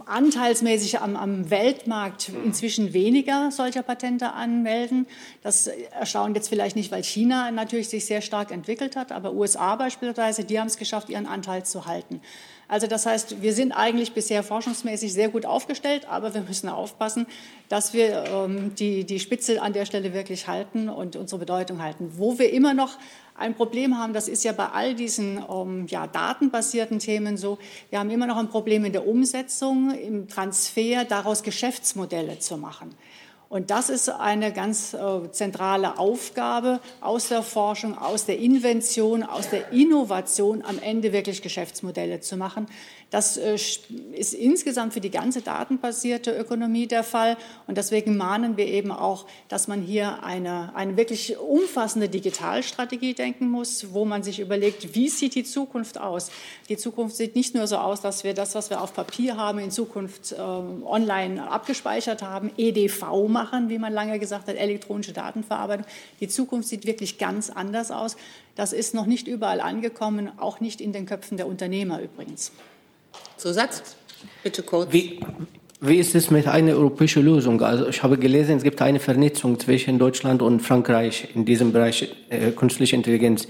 [0.05, 5.07] anteilsmäßig am, am, Weltmarkt inzwischen weniger solcher Patente anmelden.
[5.43, 9.75] Das erstaunt jetzt vielleicht nicht, weil China natürlich sich sehr stark entwickelt hat, aber USA
[9.77, 12.21] beispielsweise, die haben es geschafft, ihren Anteil zu halten.
[12.69, 17.27] Also das heißt, wir sind eigentlich bisher forschungsmäßig sehr gut aufgestellt, aber wir müssen aufpassen,
[17.69, 22.13] dass wir ähm, die, die Spitze an der Stelle wirklich halten und unsere Bedeutung halten.
[22.17, 22.99] Wo wir immer noch
[23.37, 27.59] ein Problem haben, das ist ja bei all diesen ähm, ja, datenbasierten Themen so,
[27.91, 32.95] wir haben immer noch ein Problem in der Umsetzung, im Transfer, daraus Geschäftsmodelle zu machen.
[33.55, 39.49] Und das ist eine ganz äh, zentrale Aufgabe aus der Forschung, aus der Invention, aus
[39.49, 42.67] der Innovation am Ende wirklich Geschäftsmodelle zu machen.
[43.15, 47.37] Das äh, ist insgesamt für die ganze datenbasierte Ökonomie der Fall.
[47.69, 53.49] Und deswegen mahnen wir eben auch, dass man hier eine, eine wirklich umfassende Digitalstrategie denken
[53.49, 56.33] muss, wo man sich überlegt, wie sieht die Zukunft aus?
[56.69, 59.61] Die Zukunft sieht nicht nur so aus, dass wir das, was wir auf Papier haben,
[59.61, 65.87] in Zukunft äh, online abgespeichert haben, EDV machen, wie man lange gesagt hat, elektronische Datenverarbeitung.
[66.21, 68.17] Die Zukunft sieht wirklich ganz anders aus.
[68.55, 72.53] Das ist noch nicht überall angekommen, auch nicht in den Köpfen der Unternehmer übrigens.
[73.37, 73.97] Zusatz?
[74.43, 74.93] Bitte kurz.
[74.93, 75.21] Wie,
[75.81, 77.61] wie ist es mit einer europäischen Lösung?
[77.61, 82.15] Also ich habe gelesen, es gibt eine Vernetzung zwischen Deutschland und Frankreich in diesem Bereich
[82.31, 83.49] äh, künstliche Intelligenz.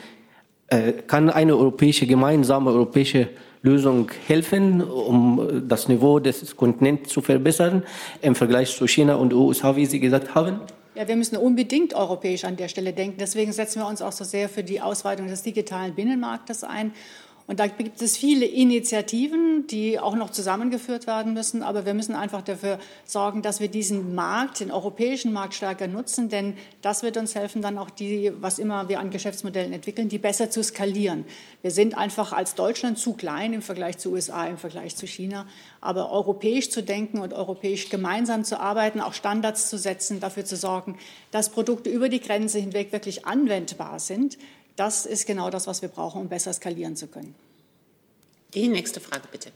[0.68, 3.28] Äh, kann eine europäische, gemeinsame europäische
[3.64, 7.82] Lösung helfen, um das Niveau des Kontinents zu verbessern
[8.20, 10.60] im Vergleich zu China und USA, wie Sie gesagt haben?
[10.94, 13.16] Ja, wir müssen unbedingt europäisch an der Stelle denken.
[13.18, 16.92] Deswegen setzen wir uns auch so sehr für die Ausweitung des digitalen Binnenmarktes ein.
[17.46, 21.62] Und da gibt es viele Initiativen, die auch noch zusammengeführt werden müssen.
[21.62, 26.30] Aber wir müssen einfach dafür sorgen, dass wir diesen Markt, den europäischen Markt stärker nutzen.
[26.30, 30.16] Denn das wird uns helfen, dann auch die, was immer wir an Geschäftsmodellen entwickeln, die
[30.16, 31.26] besser zu skalieren.
[31.60, 35.46] Wir sind einfach als Deutschland zu klein im Vergleich zu USA, im Vergleich zu China.
[35.82, 40.56] Aber europäisch zu denken und europäisch gemeinsam zu arbeiten, auch Standards zu setzen, dafür zu
[40.56, 40.96] sorgen,
[41.30, 44.38] dass Produkte über die Grenze hinweg wirklich anwendbar sind,
[44.76, 47.34] das ist genau das, was wir brauchen, um besser skalieren zu können.
[48.54, 49.50] Die nächste Frage bitte.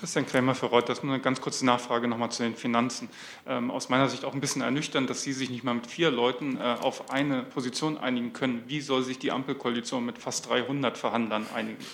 [0.00, 1.02] Christian Krämer für Reuters.
[1.02, 3.10] Nur eine ganz kurze Nachfrage nochmal zu den Finanzen.
[3.46, 6.10] Ähm, aus meiner Sicht auch ein bisschen ernüchternd, dass Sie sich nicht mal mit vier
[6.10, 8.64] Leuten äh, auf eine Position einigen können.
[8.66, 11.84] Wie soll sich die Ampelkoalition mit fast 300 Verhandlern einigen?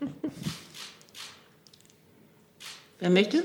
[2.98, 3.44] Wer möchte?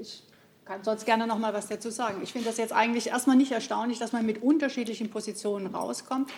[0.00, 0.22] Ich
[0.64, 2.22] kann sonst gerne noch mal was dazu sagen.
[2.22, 6.30] Ich finde das jetzt eigentlich erstmal nicht erstaunlich, dass man mit unterschiedlichen Positionen rauskommt.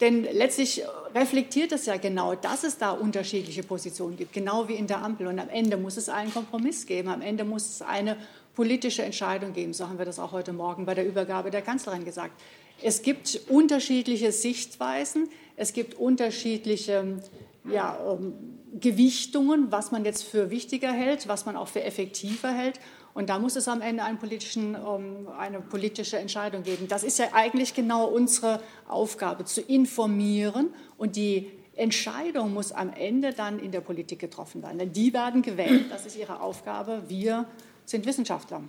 [0.00, 0.82] Denn letztlich
[1.14, 5.26] reflektiert es ja genau, dass es da unterschiedliche Positionen gibt, genau wie in der Ampel.
[5.26, 8.16] Und am Ende muss es einen Kompromiss geben, am Ende muss es eine
[8.54, 9.72] politische Entscheidung geben.
[9.72, 12.40] So haben wir das auch heute Morgen bei der Übergabe der Kanzlerin gesagt.
[12.82, 17.22] Es gibt unterschiedliche Sichtweisen, es gibt unterschiedliche
[17.70, 18.34] ja, ähm,
[18.78, 22.78] Gewichtungen, was man jetzt für wichtiger hält, was man auch für effektiver hält.
[23.16, 26.86] Und da muss es am Ende einen politischen, ähm, eine politische Entscheidung geben.
[26.86, 30.68] Das ist ja eigentlich genau unsere Aufgabe, zu informieren.
[30.98, 34.76] Und die Entscheidung muss am Ende dann in der Politik getroffen werden.
[34.76, 37.04] Denn die werden gewählt, das ist ihre Aufgabe.
[37.08, 37.46] Wir
[37.86, 38.62] sind Wissenschaftler.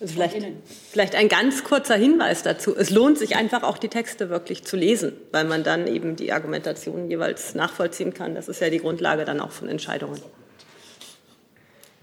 [0.00, 0.36] Also vielleicht,
[0.92, 2.76] vielleicht ein ganz kurzer Hinweis dazu.
[2.76, 6.32] Es lohnt sich einfach auch die Texte wirklich zu lesen, weil man dann eben die
[6.32, 8.36] Argumentation jeweils nachvollziehen kann.
[8.36, 10.22] Das ist ja die Grundlage dann auch von Entscheidungen.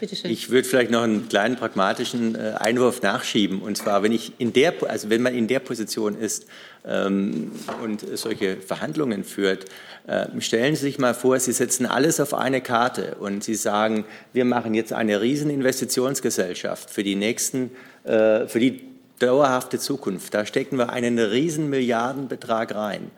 [0.01, 3.61] Ich würde vielleicht noch einen kleinen pragmatischen äh, Einwurf nachschieben.
[3.61, 6.45] Und zwar, wenn, ich in der, also wenn man in der Position ist
[6.85, 7.51] ähm,
[7.83, 9.65] und solche Verhandlungen führt,
[10.07, 14.05] äh, stellen Sie sich mal vor, Sie setzen alles auf eine Karte und Sie sagen,
[14.31, 17.71] wir machen jetzt eine Rieseninvestitionsgesellschaft für die nächsten,
[18.05, 18.81] äh, für die
[19.19, 20.33] dauerhafte Zukunft.
[20.33, 23.11] Da stecken wir einen riesen Milliardenbetrag rein.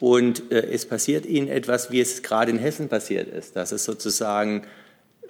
[0.00, 3.84] und äh, es passiert ihnen etwas, wie es gerade in Hessen passiert ist, dass es
[3.84, 4.62] sozusagen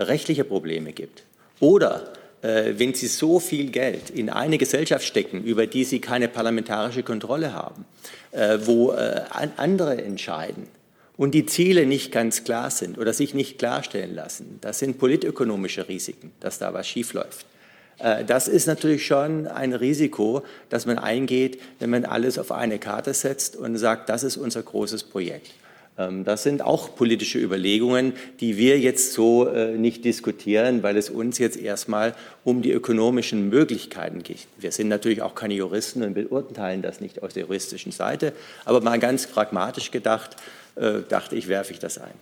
[0.09, 1.25] rechtliche Probleme gibt.
[1.61, 6.29] Oder äh, wenn sie so viel Geld in eine Gesellschaft stecken, über die sie keine
[6.29, 7.85] parlamentarische Kontrolle haben,
[8.33, 9.23] äh, wo äh,
[9.57, 10.67] andere entscheiden
[11.17, 15.89] und die Ziele nicht ganz klar sind oder sich nicht klarstellen lassen, das sind politökonomische
[15.89, 17.47] Risiken, dass da was schiefläuft.
[17.99, 22.79] Äh, das ist natürlich schon ein Risiko, das man eingeht, wenn man alles auf eine
[22.79, 25.51] Karte setzt und sagt, das ist unser großes Projekt.
[25.99, 31.11] Ähm, das sind auch politische Überlegungen, die wir jetzt so äh, nicht diskutieren, weil es
[31.11, 32.15] uns jetzt erstmal
[32.45, 34.47] um die ökonomischen Möglichkeiten geht.
[34.59, 38.33] Wir sind natürlich auch keine Juristen und beurteilen das nicht aus der juristischen Seite,
[38.65, 40.37] aber mal ganz pragmatisch gedacht,
[40.77, 42.15] äh, dachte ich, werfe ich das ein.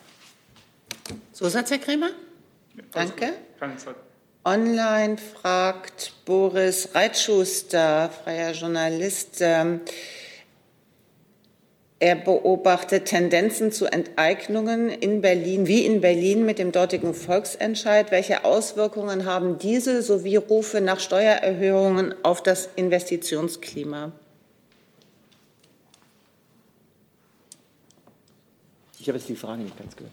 [1.33, 2.11] Zusatz, Herr Kremer?
[2.93, 3.33] Danke.
[4.45, 9.43] Online fragt Boris Reitschuster, freier Journalist.
[12.03, 18.11] Er beobachtet Tendenzen zu Enteignungen in Berlin, wie in Berlin mit dem dortigen Volksentscheid.
[18.11, 24.13] Welche Auswirkungen haben diese sowie Rufe nach Steuererhöhungen auf das Investitionsklima?
[28.99, 30.13] Ich habe jetzt die Frage nicht ganz gehört.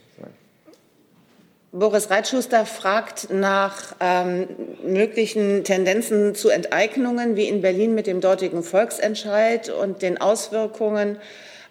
[1.71, 4.47] Boris Reitschuster fragt nach ähm,
[4.83, 11.17] möglichen Tendenzen zu Enteignungen, wie in Berlin mit dem dortigen Volksentscheid und den Auswirkungen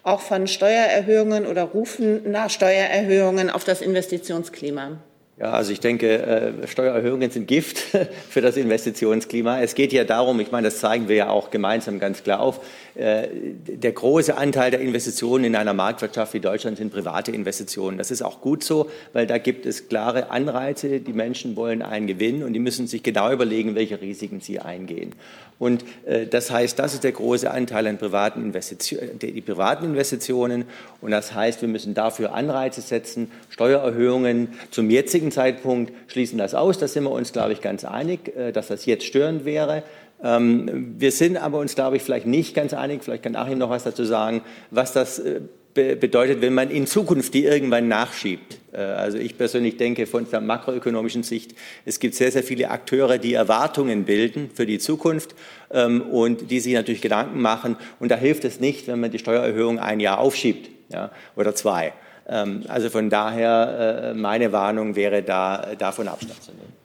[0.07, 4.97] auch von Steuererhöhungen oder Rufen nach Steuererhöhungen auf das Investitionsklima?
[5.39, 6.17] Ja, also ich denke,
[6.63, 7.77] äh, Steuererhöhungen sind Gift
[8.29, 9.61] für das Investitionsklima.
[9.61, 12.59] Es geht ja darum, ich meine, das zeigen wir ja auch gemeinsam ganz klar auf,
[12.97, 17.97] der große Anteil der Investitionen in einer Marktwirtschaft wie Deutschland sind private Investitionen.
[17.99, 20.99] Das ist auch gut so, weil da gibt es klare Anreize.
[20.99, 25.13] Die Menschen wollen einen Gewinn und die müssen sich genau überlegen, welche Risiken sie eingehen.
[25.59, 30.65] Und äh, das heißt, das ist der große Anteil an privaten Investitionen, die privaten Investitionen.
[31.01, 33.31] Und das heißt, wir müssen dafür Anreize setzen.
[33.49, 36.77] Steuererhöhungen zum jetzigen Zeitpunkt schließen das aus.
[36.77, 39.83] Da sind wir uns, glaube ich, ganz einig, äh, dass das jetzt störend wäre.
[40.23, 43.69] Ähm, wir sind aber uns, glaube ich, vielleicht nicht ganz einig, vielleicht kann Achim noch
[43.69, 44.41] was dazu sagen,
[44.71, 45.41] was das äh,
[45.73, 48.57] bedeutet, wenn man in Zukunft die irgendwann nachschiebt.
[48.71, 51.53] Äh, also ich persönlich denke von der makroökonomischen Sicht,
[51.85, 55.35] es gibt sehr, sehr viele Akteure, die Erwartungen bilden für die Zukunft
[55.71, 57.77] ähm, und die sich natürlich Gedanken machen.
[57.99, 61.93] Und da hilft es nicht, wenn man die Steuererhöhung ein Jahr aufschiebt ja, oder zwei.
[62.27, 66.76] Ähm, also von daher, äh, meine Warnung wäre da, davon Abstand zu nehmen.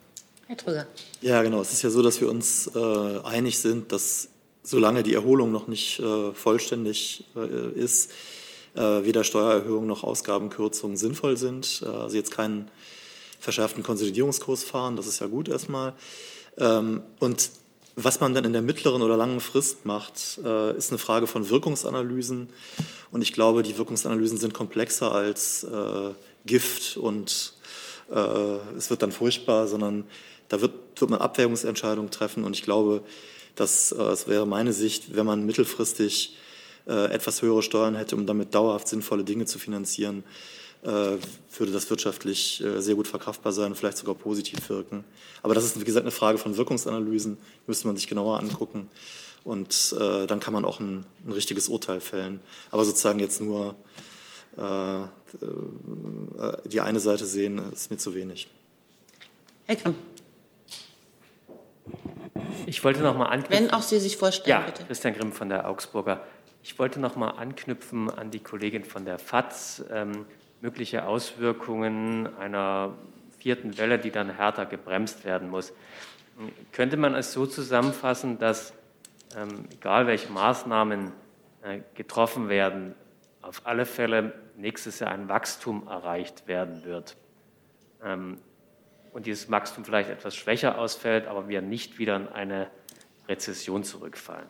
[0.47, 0.86] Herr Trüger.
[1.20, 1.61] Ja, genau.
[1.61, 4.28] Es ist ja so, dass wir uns äh, einig sind, dass
[4.62, 8.11] solange die Erholung noch nicht äh, vollständig äh, ist,
[8.74, 11.82] äh, weder Steuererhöhungen noch Ausgabenkürzungen sinnvoll sind.
[11.84, 12.70] Äh, also jetzt keinen
[13.40, 15.95] verschärften Konsolidierungskurs fahren, das ist ja gut erstmal.
[16.59, 17.51] Ähm, und
[17.97, 21.51] was man dann in der mittleren oder langen Frist macht, äh, ist eine Frage von
[21.51, 22.49] Wirkungsanalysen.
[23.11, 25.66] Und ich glaube, die Wirkungsanalysen sind komplexer als
[26.47, 27.53] Gift und
[28.12, 30.04] es wird dann furchtbar, sondern
[30.48, 33.02] da wird, wird man Abwägungsentscheidungen treffen und ich glaube,
[33.56, 36.36] dass äh, es wäre meine Sicht, wenn man mittelfristig
[36.86, 40.24] äh, etwas höhere Steuern hätte, um damit dauerhaft sinnvolle Dinge zu finanzieren,
[40.82, 41.16] äh,
[41.56, 45.04] würde das wirtschaftlich äh, sehr gut verkraftbar sein, vielleicht sogar positiv wirken.
[45.42, 48.88] Aber das ist, wie gesagt, eine Frage von Wirkungsanalysen, die müsste man sich genauer angucken.
[49.44, 52.40] Und äh, dann kann man auch ein, ein, richtiges Urteil fällen.
[52.70, 54.11] Aber sozusagen jetzt nur äh, äh,
[56.64, 58.48] die eine Seite sehen, ist mir zu wenig.
[59.66, 59.94] Herr Grimm.
[62.66, 63.66] Ich wollte noch mal anknüpfen.
[63.66, 64.84] Wenn auch Sie sich vorstellen, ja, bitte.
[64.84, 66.24] Christian Grimm von der Augsburger.
[66.62, 69.84] Ich wollte noch mal anknüpfen an die Kollegin von der FAZ.
[69.90, 70.26] Ähm,
[70.61, 72.94] mögliche Auswirkungen einer
[73.38, 75.72] vierten Welle, die dann härter gebremst werden muss.
[76.70, 78.72] Könnte man es so zusammenfassen, dass
[79.36, 81.12] ähm, egal welche Maßnahmen
[81.62, 82.94] äh, getroffen werden,
[83.42, 87.16] auf alle Fälle nächstes Jahr ein Wachstum erreicht werden wird?
[88.05, 88.38] Ähm,
[89.12, 92.68] und dieses Wachstum vielleicht etwas schwächer ausfällt, aber wir nicht wieder in eine
[93.28, 94.46] Rezession zurückfallen.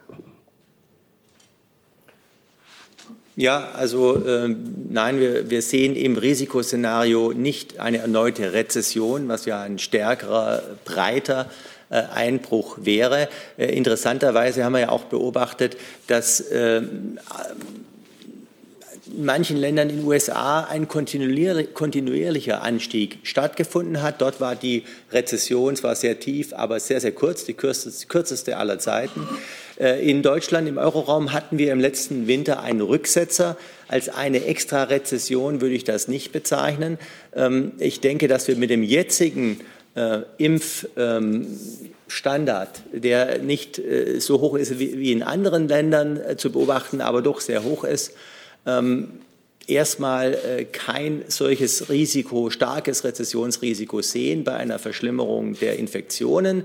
[3.34, 4.54] Ja, also äh,
[4.90, 11.50] nein, wir, wir sehen im Risikoszenario nicht eine erneute Rezession, was ja ein stärkerer, breiter
[11.88, 13.28] äh, Einbruch wäre.
[13.56, 15.78] Äh, interessanterweise haben wir ja auch beobachtet,
[16.08, 17.18] dass ähm,
[19.12, 24.20] in manchen Ländern in den USA ein kontinuierlicher Anstieg stattgefunden hat.
[24.20, 24.82] Dort war die
[25.12, 29.28] Rezession zwar sehr tief, aber sehr, sehr kurz, die kürzeste aller Zeiten.
[29.78, 33.56] Äh, in Deutschland, im Euroraum, hatten wir im letzten Winter einen Rücksetzer.
[33.88, 36.98] Als eine Extra-Rezession würde ich das nicht bezeichnen.
[37.34, 39.60] Ähm, ich denke, dass wir mit dem jetzigen
[39.94, 47.22] äh, Impfstandard, der nicht äh, so hoch ist wie in anderen Ländern zu beobachten, aber
[47.22, 48.12] doch sehr hoch ist,
[49.66, 56.64] erstmal äh, kein solches Risiko, starkes Rezessionsrisiko sehen bei einer Verschlimmerung der Infektionen.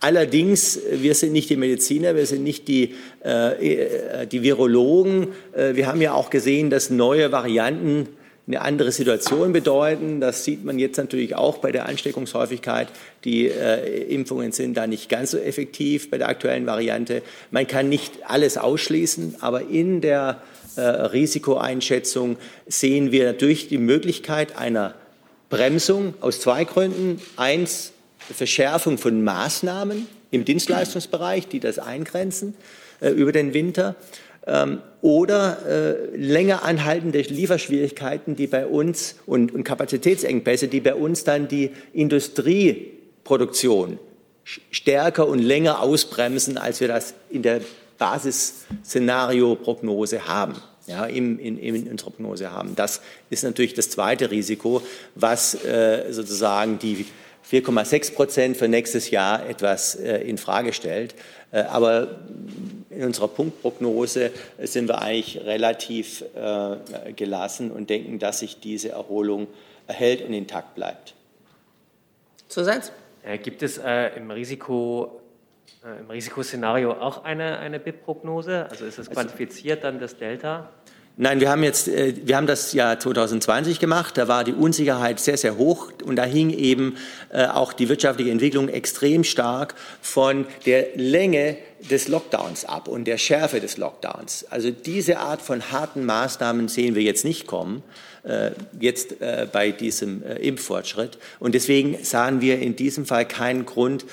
[0.00, 5.28] Allerdings, äh, wir sind nicht die Mediziner, wir sind nicht die, äh, die Virologen.
[5.54, 8.08] wir haben ja auch gesehen, dass neue Varianten
[8.46, 10.20] eine andere Situation bedeuten.
[10.20, 12.88] Das sieht man jetzt natürlich auch bei der Ansteckungshäufigkeit.
[13.24, 17.22] Die äh, Impfungen sind da nicht ganz so effektiv bei der aktuellen Variante.
[17.50, 24.56] Man kann nicht alles ausschließen, aber in der äh, Risikoeinschätzung sehen wir natürlich die Möglichkeit
[24.56, 24.94] einer
[25.50, 27.20] Bremsung aus zwei Gründen.
[27.36, 32.54] Eins, Verschärfung von Maßnahmen im Dienstleistungsbereich, die das eingrenzen
[33.00, 33.94] äh, über den Winter.
[34.46, 41.24] Ähm, oder äh, länger anhaltende Lieferschwierigkeiten, die bei uns und, und Kapazitätsengpässe, die bei uns
[41.24, 43.98] dann die Industrieproduktion
[44.70, 47.60] stärker und länger ausbremsen, als wir das in der
[47.98, 50.54] Basisszenario-Prognose haben,
[50.88, 52.74] ja, im, in, in unserer Prognose haben.
[52.74, 54.82] Das ist natürlich das zweite Risiko,
[55.14, 57.06] was äh, sozusagen die
[57.50, 61.14] 4,6 Prozent für nächstes Jahr etwas äh, in Frage stellt.
[61.50, 62.18] Äh, aber
[62.90, 69.46] in unserer Punktprognose sind wir eigentlich relativ äh, gelassen und denken, dass sich diese Erholung
[69.86, 71.14] erhält und intakt bleibt.
[72.48, 72.92] Zusatz?
[73.22, 75.20] Äh, gibt es äh, im Risiko
[76.00, 78.66] im Risikoszenario auch eine, eine BIP-Prognose?
[78.68, 80.68] Also ist es also quantifiziert dann das Delta?
[81.20, 84.16] Nein, wir haben jetzt, äh, wir haben das Jahr 2020 gemacht.
[84.16, 86.96] Da war die Unsicherheit sehr, sehr hoch und da hing eben
[87.30, 91.56] äh, auch die wirtschaftliche Entwicklung extrem stark von der Länge
[91.90, 94.46] des Lockdowns ab und der Schärfe des Lockdowns.
[94.50, 97.82] Also diese Art von harten Maßnahmen sehen wir jetzt nicht kommen,
[98.22, 99.16] äh, jetzt
[99.52, 101.18] bei diesem Impffortschritt.
[101.40, 104.04] Und deswegen sahen wir in diesem Fall keinen Grund,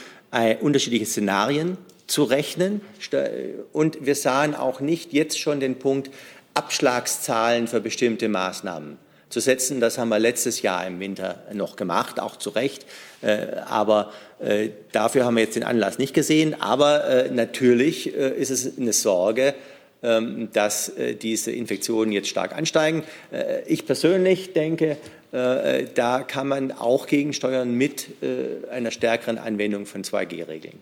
[0.61, 1.77] unterschiedliche Szenarien
[2.07, 2.81] zu rechnen.
[3.73, 6.11] Und wir sahen auch nicht jetzt schon den Punkt,
[6.55, 8.97] Abschlagszahlen für bestimmte Maßnahmen
[9.29, 9.79] zu setzen.
[9.79, 12.85] Das haben wir letztes Jahr im Winter noch gemacht, auch zu Recht.
[13.21, 16.59] Äh, aber äh, dafür haben wir jetzt den Anlass nicht gesehen.
[16.61, 19.53] Aber äh, natürlich ist es eine Sorge,
[20.03, 20.91] ähm, dass
[21.21, 23.03] diese Infektionen jetzt stark ansteigen.
[23.65, 24.97] Ich persönlich denke,
[25.31, 28.07] da kann man auch gegensteuern mit
[28.71, 30.81] einer stärkeren Anwendung von 2G-Regeln.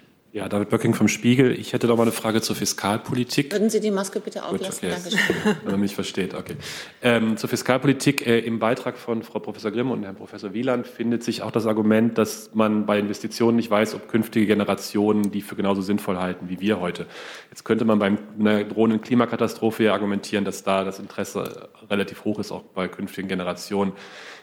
[0.33, 1.51] Ja, David Böcking vom Spiegel.
[1.59, 3.51] Ich hätte noch mal eine Frage zur Fiskalpolitik.
[3.51, 4.87] Würden Sie die Maske bitte auflassen?
[4.87, 5.55] Gut, okay.
[5.63, 6.55] Wenn man mich versteht, okay.
[7.01, 8.25] Ähm, zur Fiskalpolitik.
[8.25, 11.65] Äh, Im Beitrag von Frau Professor Grimm und Herrn Professor Wieland findet sich auch das
[11.65, 16.47] Argument, dass man bei Investitionen nicht weiß, ob künftige Generationen die für genauso sinnvoll halten
[16.47, 17.07] wie wir heute.
[17.49, 22.39] Jetzt könnte man bei einer drohenden Klimakatastrophe ja argumentieren, dass da das Interesse relativ hoch
[22.39, 23.91] ist, auch bei künftigen Generationen.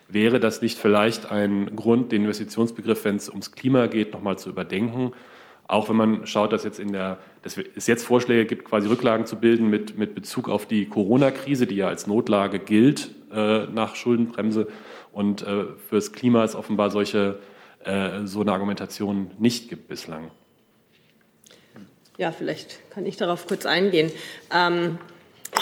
[0.06, 4.36] Wäre das nicht vielleicht ein Grund, den Investitionsbegriff, wenn es ums Klima geht, noch mal
[4.36, 5.12] zu überdenken?
[5.68, 9.26] Auch wenn man schaut, dass, jetzt in der, dass es jetzt Vorschläge gibt, quasi Rücklagen
[9.26, 13.94] zu bilden mit, mit Bezug auf die Corona-Krise, die ja als Notlage gilt äh, nach
[13.94, 14.66] Schuldenbremse.
[15.12, 17.38] Und äh, fürs Klima es offenbar solche,
[17.84, 20.30] äh, so eine Argumentation nicht gibt bislang.
[22.16, 24.10] Ja, vielleicht kann ich darauf kurz eingehen.
[24.52, 24.98] Ähm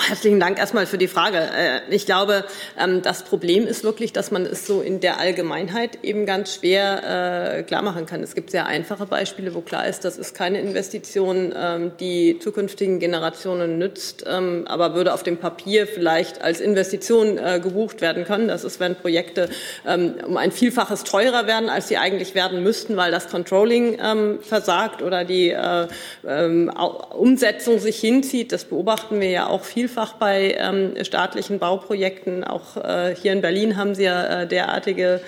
[0.08, 1.38] Herzlichen Dank erstmal für die Frage.
[1.38, 2.44] Äh, ich glaube,
[2.78, 7.56] ähm, das Problem ist wirklich, dass man es so in der Allgemeinheit eben ganz schwer
[7.58, 8.22] äh, klar machen kann.
[8.22, 13.00] Es gibt sehr einfache Beispiele, wo klar ist, das ist keine Investition, ähm, die zukünftigen
[13.00, 18.46] Generationen nützt, ähm, aber würde auf dem Papier vielleicht als Investition äh, gebucht werden können.
[18.46, 19.48] Das ist, wenn Projekte
[19.84, 23.98] um ein Vielfaches teurer werden, als sie eigentlich werden müssten, weil das Controlling
[24.40, 25.54] versagt oder die
[27.10, 28.52] Umsetzung sich hinzieht.
[28.52, 32.44] Das beobachten wir ja auch vielfach bei ähm, staatlichen Bauprojekten.
[32.44, 35.20] Auch äh, hier in Berlin haben Sie ja äh, derartige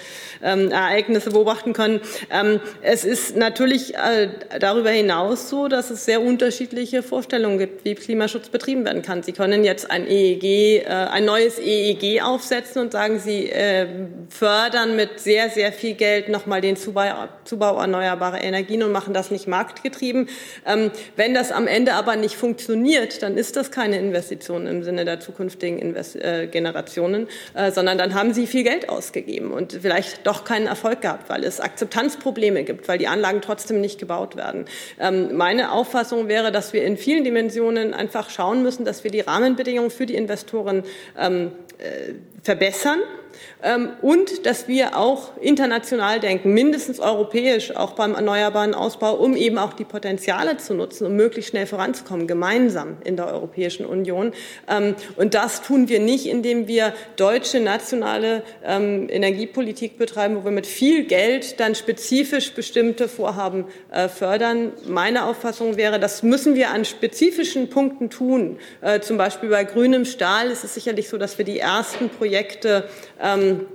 [0.43, 2.01] ähm, Ereignisse beobachten können.
[2.31, 4.29] Ähm, es ist natürlich äh,
[4.59, 9.23] darüber hinaus so, dass es sehr unterschiedliche Vorstellungen gibt, wie Klimaschutz betrieben werden kann.
[9.23, 13.87] Sie können jetzt ein EEG, äh, ein neues EEG aufsetzen und sagen, Sie äh,
[14.29, 19.31] fördern mit sehr, sehr viel Geld nochmal den Zubau, Zubau erneuerbarer Energien und machen das
[19.31, 20.29] nicht marktgetrieben.
[20.67, 25.05] Ähm, wenn das am Ende aber nicht funktioniert, dann ist das keine Investition im Sinne
[25.05, 30.27] der zukünftigen Invest äh, Generationen, äh, sondern dann haben Sie viel Geld ausgegeben und vielleicht
[30.29, 34.67] doch keinen Erfolg gehabt, weil es Akzeptanzprobleme gibt, weil die Anlagen trotzdem nicht gebaut werden.
[35.01, 39.21] Ähm, meine Auffassung wäre, dass wir in vielen Dimensionen einfach schauen müssen, dass wir die
[39.21, 40.85] Rahmenbedingungen für die Investoren
[41.19, 42.13] ähm, äh,
[42.43, 43.01] verbessern
[43.63, 49.59] ähm, und dass wir auch international denken, mindestens europäisch, auch beim erneuerbaren Ausbau, um eben
[49.59, 54.33] auch die Potenziale zu nutzen, um möglichst schnell voranzukommen, gemeinsam in der Europäischen Union.
[54.69, 60.53] Ähm, und das tun wir nicht, indem wir deutsche nationale ähm, Energiepolitik betreiben, wo wir
[60.53, 64.73] mit viel Geld dann spezifisch bestimmte Vorhaben äh, fördern.
[64.87, 68.59] Meine Auffassung wäre, das müssen wir an spezifischen Punkten tun.
[68.81, 72.28] Äh, zum Beispiel bei grünem Stahl ist es sicherlich so, dass wir die ersten Projekte
[73.21, 73.67] ähm,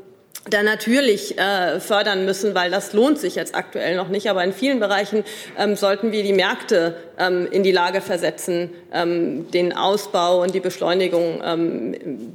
[0.50, 4.30] da natürlich äh, fördern müssen, weil das lohnt sich jetzt aktuell noch nicht.
[4.30, 5.24] Aber in vielen Bereichen
[5.58, 10.60] ähm, sollten wir die Märkte ähm, in die Lage versetzen, ähm, den Ausbau und die
[10.60, 12.34] Beschleunigung ähm,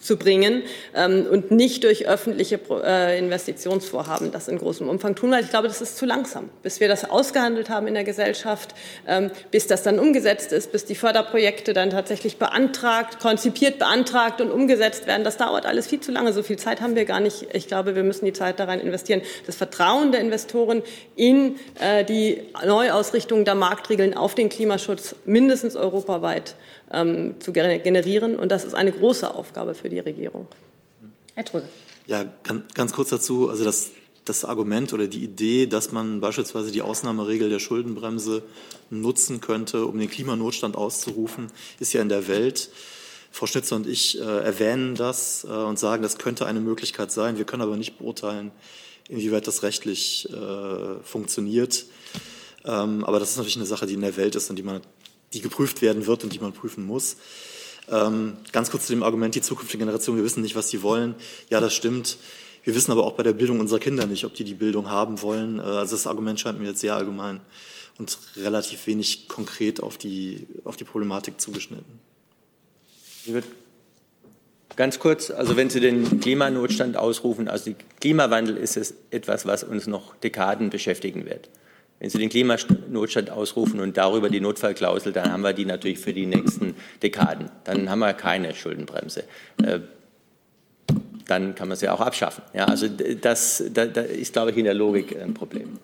[0.00, 0.62] zu bringen
[0.94, 5.68] ähm, und nicht durch öffentliche äh, Investitionsvorhaben das in großem Umfang tun, weil ich glaube,
[5.68, 8.74] das ist zu langsam, bis wir das ausgehandelt haben in der Gesellschaft,
[9.06, 14.50] ähm, bis das dann umgesetzt ist, bis die Förderprojekte dann tatsächlich beantragt, konzipiert, beantragt und
[14.50, 15.24] umgesetzt werden.
[15.24, 16.32] Das dauert alles viel zu lange.
[16.32, 17.37] So viel Zeit haben wir gar nicht.
[17.52, 19.22] Ich glaube, wir müssen die Zeit da rein investieren.
[19.46, 20.82] Das Vertrauen der Investoren
[21.16, 26.56] in äh, die Neuausrichtung der Marktregeln auf den Klimaschutz mindestens europaweit
[26.92, 28.36] ähm, zu generieren.
[28.36, 30.46] Und das ist eine große Aufgabe für die Regierung.
[31.34, 31.68] Herr Trüge.
[32.06, 33.48] Ja, ganz, ganz kurz dazu.
[33.48, 33.90] Also das,
[34.24, 38.42] das Argument oder die Idee, dass man beispielsweise die Ausnahmeregel der Schuldenbremse
[38.90, 42.70] nutzen könnte, um den Klimanotstand auszurufen, ist ja in der Welt.
[43.30, 47.38] Frau Schnitzer und ich äh, erwähnen das äh, und sagen, das könnte eine Möglichkeit sein.
[47.38, 48.50] Wir können aber nicht beurteilen,
[49.08, 51.86] inwieweit das rechtlich äh, funktioniert.
[52.64, 54.80] Ähm, aber das ist natürlich eine Sache, die in der Welt ist und die, man,
[55.32, 57.16] die geprüft werden wird und die man prüfen muss.
[57.90, 61.14] Ähm, ganz kurz zu dem Argument, die zukünftige Generation, wir wissen nicht, was sie wollen.
[61.48, 62.18] Ja, das stimmt.
[62.64, 65.22] Wir wissen aber auch bei der Bildung unserer Kinder nicht, ob die die Bildung haben
[65.22, 65.58] wollen.
[65.58, 67.40] Äh, also das Argument scheint mir jetzt sehr allgemein
[67.98, 72.00] und relativ wenig konkret auf die, auf die Problematik zugeschnitten.
[73.28, 73.46] Ich würde
[74.76, 79.86] ganz kurz, also wenn Sie den Klimanotstand ausrufen, also Klimawandel ist es etwas, was uns
[79.86, 81.50] noch Dekaden beschäftigen wird.
[81.98, 86.14] Wenn Sie den Klimanotstand ausrufen und darüber die Notfallklausel, dann haben wir die natürlich für
[86.14, 87.50] die nächsten Dekaden.
[87.64, 89.24] Dann haben wir keine Schuldenbremse.
[89.62, 89.80] Äh,
[91.26, 92.44] dann kann man sie auch abschaffen.
[92.54, 95.78] Ja, also das, das, das ist, glaube ich, in der Logik ein Problem.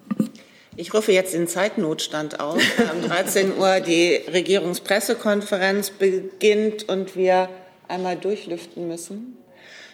[0.77, 2.61] Ich rufe jetzt den Zeitnotstand auf.
[2.93, 7.49] Um 13 Uhr die Regierungspressekonferenz beginnt und wir
[7.89, 9.37] einmal durchlüften müssen.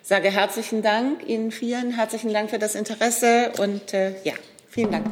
[0.02, 4.32] Ich sage herzlichen Dank Ihnen vielen, herzlichen Dank für das Interesse und äh, ja,
[4.68, 5.06] vielen Dank.